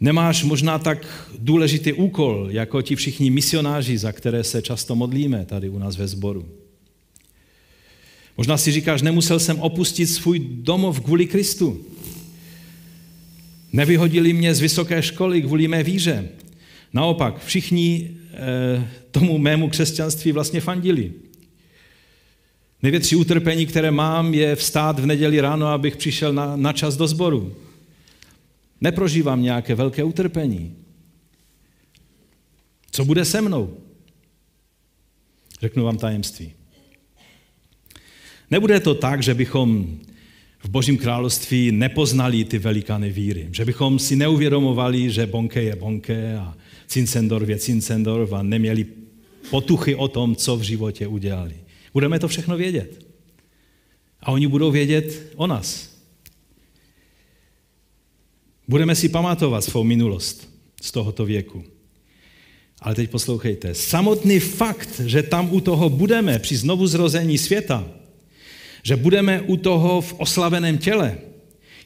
Nemáš 0.00 0.44
možná 0.44 0.78
tak 0.78 1.28
důležitý 1.38 1.92
úkol, 1.92 2.46
jako 2.50 2.82
ti 2.82 2.96
všichni 2.96 3.30
misionáři, 3.30 3.98
za 3.98 4.12
které 4.12 4.44
se 4.44 4.62
často 4.62 4.96
modlíme 4.96 5.44
tady 5.44 5.68
u 5.68 5.78
nás 5.78 5.96
ve 5.96 6.08
sboru. 6.08 6.48
Možná 8.36 8.56
si 8.56 8.72
říkáš, 8.72 9.02
nemusel 9.02 9.40
jsem 9.40 9.60
opustit 9.60 10.10
svůj 10.10 10.38
domov 10.38 11.00
kvůli 11.00 11.26
Kristu. 11.26 11.84
Nevyhodili 13.72 14.32
mě 14.32 14.54
z 14.54 14.60
vysoké 14.60 15.02
školy 15.02 15.42
kvůli 15.42 15.68
mé 15.68 15.82
víře. 15.82 16.28
Naopak, 16.92 17.44
všichni 17.44 18.10
eh, 18.32 18.88
tomu 19.10 19.38
mému 19.38 19.68
křesťanství 19.68 20.32
vlastně 20.32 20.60
fandili. 20.60 21.12
Největší 22.82 23.16
utrpení, 23.16 23.66
které 23.66 23.90
mám, 23.90 24.34
je 24.34 24.56
vstát 24.56 24.98
v 24.98 25.06
neděli 25.06 25.40
ráno, 25.40 25.66
abych 25.66 25.96
přišel 25.96 26.32
na, 26.32 26.56
na 26.56 26.72
čas 26.72 26.96
do 26.96 27.06
sboru. 27.06 27.56
Neprožívám 28.80 29.42
nějaké 29.42 29.74
velké 29.74 30.04
utrpení. 30.04 30.76
Co 32.90 33.04
bude 33.04 33.24
se 33.24 33.40
mnou? 33.40 33.76
Řeknu 35.60 35.84
vám 35.84 35.98
tajemství. 35.98 36.52
Nebude 38.50 38.80
to 38.80 38.94
tak, 38.94 39.22
že 39.22 39.34
bychom 39.34 39.98
v 40.62 40.68
Božím 40.68 40.98
království 40.98 41.72
nepoznali 41.72 42.44
ty 42.44 42.58
velikány 42.58 43.10
víry. 43.10 43.48
Že 43.52 43.64
bychom 43.64 43.98
si 43.98 44.16
neuvědomovali, 44.16 45.10
že 45.10 45.26
Bonke 45.26 45.62
je 45.62 45.76
Bonke 45.76 46.36
a 46.36 46.56
Cincendorf 46.86 47.48
je 47.48 47.58
Cincendorf 47.58 48.32
a 48.32 48.42
neměli 48.42 48.86
potuchy 49.50 49.94
o 49.94 50.08
tom, 50.08 50.36
co 50.36 50.56
v 50.56 50.62
životě 50.62 51.06
udělali. 51.06 51.54
Budeme 51.92 52.18
to 52.18 52.28
všechno 52.28 52.56
vědět. 52.56 53.06
A 54.20 54.32
oni 54.32 54.46
budou 54.46 54.70
vědět 54.70 55.32
o 55.36 55.46
nás. 55.46 55.90
Budeme 58.68 58.94
si 58.94 59.08
pamatovat 59.08 59.64
svou 59.64 59.84
minulost 59.84 60.50
z 60.82 60.90
tohoto 60.90 61.24
věku. 61.24 61.64
Ale 62.80 62.94
teď 62.94 63.10
poslouchejte. 63.10 63.74
Samotný 63.74 64.40
fakt, 64.40 65.00
že 65.00 65.22
tam 65.22 65.52
u 65.52 65.60
toho 65.60 65.90
budeme 65.90 66.38
při 66.38 66.56
znovu 66.56 66.86
zrození 66.86 67.38
světa, 67.38 67.88
že 68.82 68.96
budeme 68.96 69.40
u 69.40 69.56
toho 69.56 70.00
v 70.00 70.14
oslaveném 70.18 70.78
těle, 70.78 71.18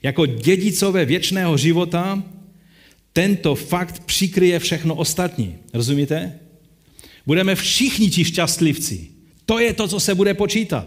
jako 0.02 0.26
dědicové 0.26 1.04
věčného 1.04 1.56
života, 1.56 2.22
tento 3.12 3.54
fakt 3.54 4.04
přikryje 4.04 4.58
všechno 4.58 4.94
ostatní. 4.94 5.56
Rozumíte? 5.74 6.38
Budeme 7.26 7.54
všichni 7.54 8.10
ti 8.10 8.24
šťastlivci. 8.24 9.08
To 9.46 9.58
je 9.58 9.72
to, 9.72 9.88
co 9.88 10.00
se 10.00 10.14
bude 10.14 10.34
počítat. 10.34 10.86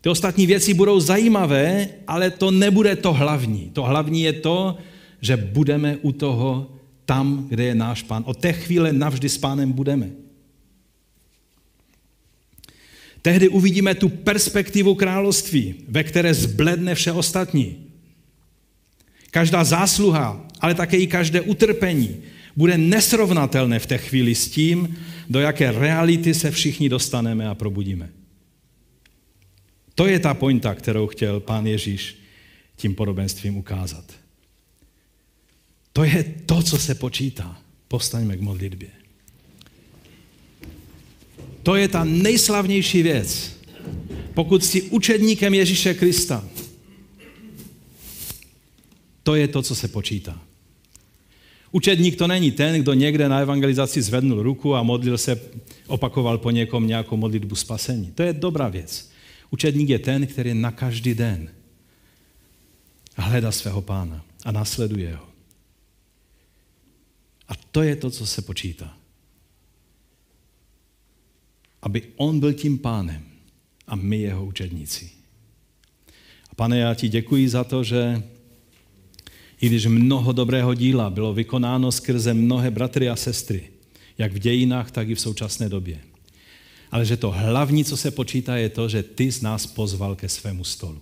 Ty 0.00 0.08
ostatní 0.08 0.46
věci 0.46 0.74
budou 0.74 1.00
zajímavé, 1.00 1.88
ale 2.06 2.30
to 2.30 2.50
nebude 2.50 2.96
to 2.96 3.12
hlavní. 3.12 3.70
To 3.72 3.82
hlavní 3.82 4.22
je 4.22 4.32
to, 4.32 4.76
že 5.20 5.36
budeme 5.36 5.96
u 5.96 6.12
toho 6.12 6.72
tam, 7.04 7.46
kde 7.48 7.64
je 7.64 7.74
náš 7.74 8.02
pán. 8.02 8.22
Od 8.26 8.36
té 8.36 8.52
chvíle 8.52 8.92
navždy 8.92 9.28
s 9.28 9.38
pánem 9.38 9.72
budeme. 9.72 10.10
Tehdy 13.22 13.48
uvidíme 13.48 13.94
tu 13.94 14.08
perspektivu 14.08 14.94
království, 14.94 15.74
ve 15.88 16.04
které 16.04 16.34
zbledne 16.34 16.94
vše 16.94 17.12
ostatní. 17.12 17.76
Každá 19.30 19.64
zásluha, 19.64 20.48
ale 20.60 20.74
také 20.74 20.96
i 20.96 21.06
každé 21.06 21.40
utrpení 21.40 22.22
bude 22.56 22.78
nesrovnatelné 22.78 23.78
v 23.78 23.86
té 23.86 23.98
chvíli 23.98 24.34
s 24.34 24.50
tím, 24.50 24.96
do 25.28 25.40
jaké 25.40 25.72
reality 25.72 26.34
se 26.34 26.50
všichni 26.50 26.88
dostaneme 26.88 27.48
a 27.48 27.54
probudíme. 27.54 28.10
To 29.94 30.06
je 30.06 30.18
ta 30.18 30.34
pointa, 30.34 30.74
kterou 30.74 31.06
chtěl 31.06 31.40
pán 31.40 31.66
Ježíš 31.66 32.16
tím 32.76 32.94
podobenstvím 32.94 33.56
ukázat. 33.56 34.04
To 35.92 36.04
je 36.04 36.24
to, 36.46 36.62
co 36.62 36.78
se 36.78 36.94
počítá. 36.94 37.60
Postaňme 37.88 38.36
k 38.36 38.40
modlitbě. 38.40 38.99
To 41.70 41.76
je 41.76 41.88
ta 41.88 42.04
nejslavnější 42.04 43.02
věc. 43.02 43.56
Pokud 44.34 44.64
jsi 44.64 44.82
učedníkem 44.82 45.54
Ježíše 45.54 45.94
Krista, 45.94 46.44
to 49.22 49.34
je 49.34 49.48
to, 49.48 49.62
co 49.62 49.74
se 49.74 49.88
počítá. 49.88 50.42
Učedník 51.72 52.16
to 52.16 52.26
není 52.26 52.50
ten, 52.50 52.82
kdo 52.82 52.92
někde 52.92 53.28
na 53.28 53.38
evangelizaci 53.38 54.02
zvednul 54.02 54.42
ruku 54.42 54.74
a 54.74 54.82
modlil 54.82 55.18
se, 55.18 55.40
opakoval 55.86 56.38
po 56.38 56.50
někom 56.50 56.86
nějakou 56.86 57.16
modlitbu 57.16 57.54
spasení. 57.54 58.12
To 58.14 58.22
je 58.22 58.32
dobrá 58.32 58.68
věc. 58.68 59.10
Učedník 59.50 59.88
je 59.88 59.98
ten, 59.98 60.26
který 60.26 60.54
na 60.54 60.70
každý 60.70 61.14
den 61.14 61.50
hledá 63.16 63.52
svého 63.52 63.82
pána 63.82 64.24
a 64.44 64.52
nasleduje 64.52 65.14
ho. 65.14 65.26
A 67.48 67.52
to 67.70 67.82
je 67.82 67.96
to, 67.96 68.10
co 68.10 68.26
se 68.26 68.42
počítá. 68.42 68.99
Aby 71.82 72.02
on 72.16 72.40
byl 72.40 72.52
tím 72.52 72.78
pánem 72.78 73.22
a 73.86 73.96
my 73.96 74.20
jeho 74.20 74.46
učedníci. 74.46 75.10
A 76.50 76.54
pane, 76.54 76.78
já 76.78 76.94
ti 76.94 77.08
děkuji 77.08 77.48
za 77.48 77.64
to, 77.64 77.84
že 77.84 78.22
i 79.60 79.66
když 79.66 79.86
mnoho 79.86 80.32
dobrého 80.32 80.74
díla 80.74 81.10
bylo 81.10 81.34
vykonáno 81.34 81.92
skrze 81.92 82.34
mnohé 82.34 82.70
bratry 82.70 83.08
a 83.08 83.16
sestry, 83.16 83.62
jak 84.18 84.32
v 84.32 84.38
dějinách, 84.38 84.90
tak 84.90 85.08
i 85.08 85.14
v 85.14 85.20
současné 85.20 85.68
době. 85.68 86.00
Ale 86.90 87.04
že 87.04 87.16
to 87.16 87.30
hlavní, 87.30 87.84
co 87.84 87.96
se 87.96 88.10
počítá, 88.10 88.56
je 88.56 88.68
to, 88.68 88.88
že 88.88 89.02
ty 89.02 89.32
z 89.32 89.42
nás 89.42 89.66
pozval 89.66 90.16
ke 90.16 90.28
svému 90.28 90.64
stolu. 90.64 90.98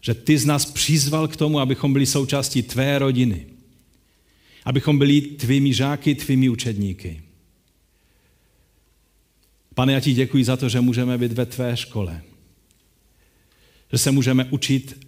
Že 0.00 0.14
ty 0.14 0.38
z 0.38 0.46
nás 0.46 0.64
přizval 0.64 1.28
k 1.28 1.36
tomu, 1.36 1.60
abychom 1.60 1.92
byli 1.92 2.06
součástí 2.06 2.62
tvé 2.62 2.98
rodiny. 2.98 3.46
Abychom 4.64 4.98
byli 4.98 5.20
tvými 5.20 5.74
žáky, 5.74 6.14
tvými 6.14 6.48
učedníky. 6.48 7.22
Pane, 9.78 9.92
já 9.92 10.00
ti 10.00 10.12
děkuji 10.12 10.44
za 10.44 10.56
to, 10.56 10.68
že 10.68 10.80
můžeme 10.80 11.18
být 11.18 11.32
ve 11.32 11.46
tvé 11.46 11.76
škole. 11.76 12.22
Že 13.92 13.98
se 13.98 14.10
můžeme 14.10 14.44
učit 14.50 15.06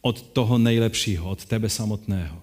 od 0.00 0.22
toho 0.22 0.58
nejlepšího, 0.58 1.30
od 1.30 1.44
tebe 1.44 1.68
samotného. 1.68 2.42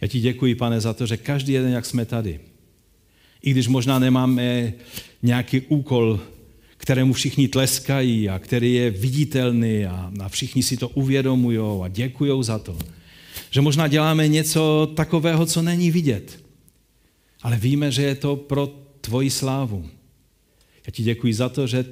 Já 0.00 0.08
ti 0.08 0.20
děkuji, 0.20 0.54
pane, 0.54 0.80
za 0.80 0.92
to, 0.92 1.06
že 1.06 1.16
každý 1.16 1.52
jeden, 1.52 1.72
jak 1.72 1.86
jsme 1.86 2.04
tady, 2.04 2.40
i 3.42 3.50
když 3.50 3.68
možná 3.68 3.98
nemáme 3.98 4.72
nějaký 5.22 5.60
úkol, 5.60 6.20
kterému 6.76 7.12
všichni 7.12 7.48
tleskají 7.48 8.28
a 8.28 8.38
který 8.38 8.74
je 8.74 8.90
viditelný 8.90 9.86
a, 9.86 10.12
a 10.20 10.28
všichni 10.28 10.62
si 10.62 10.76
to 10.76 10.88
uvědomují 10.88 11.58
a 11.84 11.88
děkují 11.88 12.44
za 12.44 12.58
to. 12.58 12.78
Že 13.50 13.60
možná 13.60 13.88
děláme 13.88 14.28
něco 14.28 14.92
takového, 14.96 15.46
co 15.46 15.62
není 15.62 15.90
vidět. 15.90 16.44
Ale 17.42 17.56
víme, 17.56 17.92
že 17.92 18.02
je 18.02 18.14
to 18.14 18.36
pro 18.36 18.82
tvoji 19.02 19.30
slávu. 19.30 19.90
Já 20.86 20.90
ti 20.90 21.02
děkuji 21.02 21.34
za 21.34 21.48
to, 21.48 21.66
že 21.66 21.84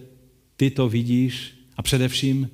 ty 0.56 0.70
to 0.70 0.88
vidíš 0.88 1.54
a 1.76 1.82
především, 1.82 2.50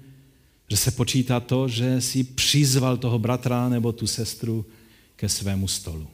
že 0.71 0.77
se 0.77 0.91
počítá 0.91 1.41
to, 1.41 1.69
že 1.69 2.01
si 2.01 2.25
přizval 2.25 2.97
toho 2.97 3.19
bratra 3.19 3.69
nebo 3.69 3.93
tu 3.93 4.07
sestru 4.07 4.67
ke 5.17 5.29
svému 5.29 5.69
stolu. 5.69 6.09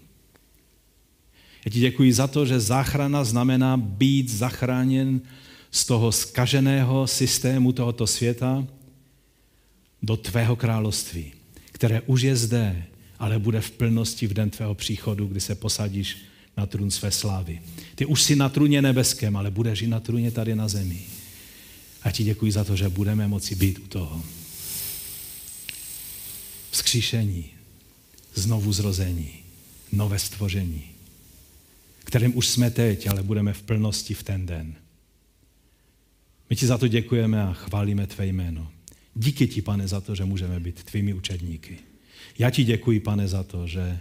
Já 1.64 1.70
ti 1.72 1.80
děkuji 1.80 2.12
za 2.12 2.26
to, 2.26 2.46
že 2.46 2.60
záchrana 2.60 3.24
znamená 3.24 3.76
být 3.76 4.28
zachráněn 4.28 5.20
z 5.70 5.84
toho 5.84 6.12
skaženého 6.12 7.06
systému 7.06 7.72
tohoto 7.72 8.06
světa 8.06 8.66
do 10.02 10.16
tvého 10.16 10.56
království, 10.56 11.32
které 11.72 12.00
už 12.00 12.22
je 12.22 12.36
zde, 12.36 12.84
ale 13.18 13.38
bude 13.38 13.60
v 13.60 13.70
plnosti 13.70 14.26
v 14.26 14.34
den 14.34 14.50
tvého 14.50 14.74
příchodu, 14.74 15.26
kdy 15.26 15.40
se 15.40 15.54
posadíš 15.54 16.31
na 16.56 16.66
trůn 16.66 16.90
své 16.90 17.10
slávy. 17.10 17.62
Ty 17.94 18.06
už 18.06 18.22
jsi 18.22 18.36
na 18.36 18.48
trůně 18.48 18.82
nebeském, 18.82 19.36
ale 19.36 19.50
budeš 19.50 19.82
i 19.82 19.86
na 19.86 20.00
trůně 20.00 20.30
tady 20.30 20.54
na 20.54 20.68
zemi. 20.68 21.02
A 22.02 22.10
ti 22.10 22.24
děkuji 22.24 22.52
za 22.52 22.64
to, 22.64 22.76
že 22.76 22.88
budeme 22.88 23.28
moci 23.28 23.54
být 23.54 23.78
u 23.78 23.86
toho 23.86 24.22
vzkříšení, 26.70 27.44
znovu 28.34 28.72
zrození, 28.72 29.30
nové 29.92 30.18
stvoření, 30.18 30.84
kterým 32.04 32.36
už 32.36 32.48
jsme 32.48 32.70
teď, 32.70 33.06
ale 33.06 33.22
budeme 33.22 33.52
v 33.52 33.62
plnosti 33.62 34.14
v 34.14 34.22
ten 34.22 34.46
den. 34.46 34.74
My 36.50 36.56
ti 36.56 36.66
za 36.66 36.78
to 36.78 36.88
děkujeme 36.88 37.42
a 37.42 37.52
chválíme 37.52 38.06
tvé 38.06 38.26
jméno. 38.26 38.70
Díky 39.14 39.46
ti, 39.46 39.62
pane, 39.62 39.88
za 39.88 40.00
to, 40.00 40.14
že 40.14 40.24
můžeme 40.24 40.60
být 40.60 40.82
tvými 40.82 41.14
učedníky. 41.14 41.78
Já 42.38 42.50
ti 42.50 42.64
děkuji, 42.64 43.00
pane, 43.00 43.28
za 43.28 43.42
to, 43.42 43.66
že 43.66 44.00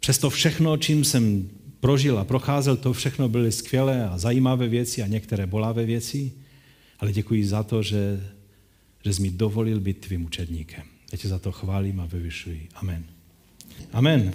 přes 0.00 0.18
to 0.18 0.30
všechno, 0.30 0.76
čím 0.76 1.04
jsem 1.04 1.50
prožil 1.80 2.18
a 2.18 2.24
procházel, 2.24 2.76
to 2.76 2.92
všechno 2.92 3.28
byly 3.28 3.52
skvělé 3.52 4.08
a 4.08 4.18
zajímavé 4.18 4.68
věci 4.68 5.02
a 5.02 5.06
některé 5.06 5.46
bolavé 5.46 5.84
věci, 5.84 6.32
ale 6.98 7.12
děkuji 7.12 7.46
za 7.46 7.62
to, 7.62 7.82
že, 7.82 8.30
že 9.04 9.14
jsi 9.14 9.22
mi 9.22 9.30
dovolil 9.30 9.80
být 9.80 9.98
tvým 9.98 10.24
učedníkem. 10.24 10.82
Já 11.12 11.18
tě 11.18 11.28
za 11.28 11.38
to 11.38 11.52
chválím 11.52 12.00
a 12.00 12.06
vyvyšuji. 12.06 12.68
Amen. 12.74 13.04
Amen. 13.92 14.34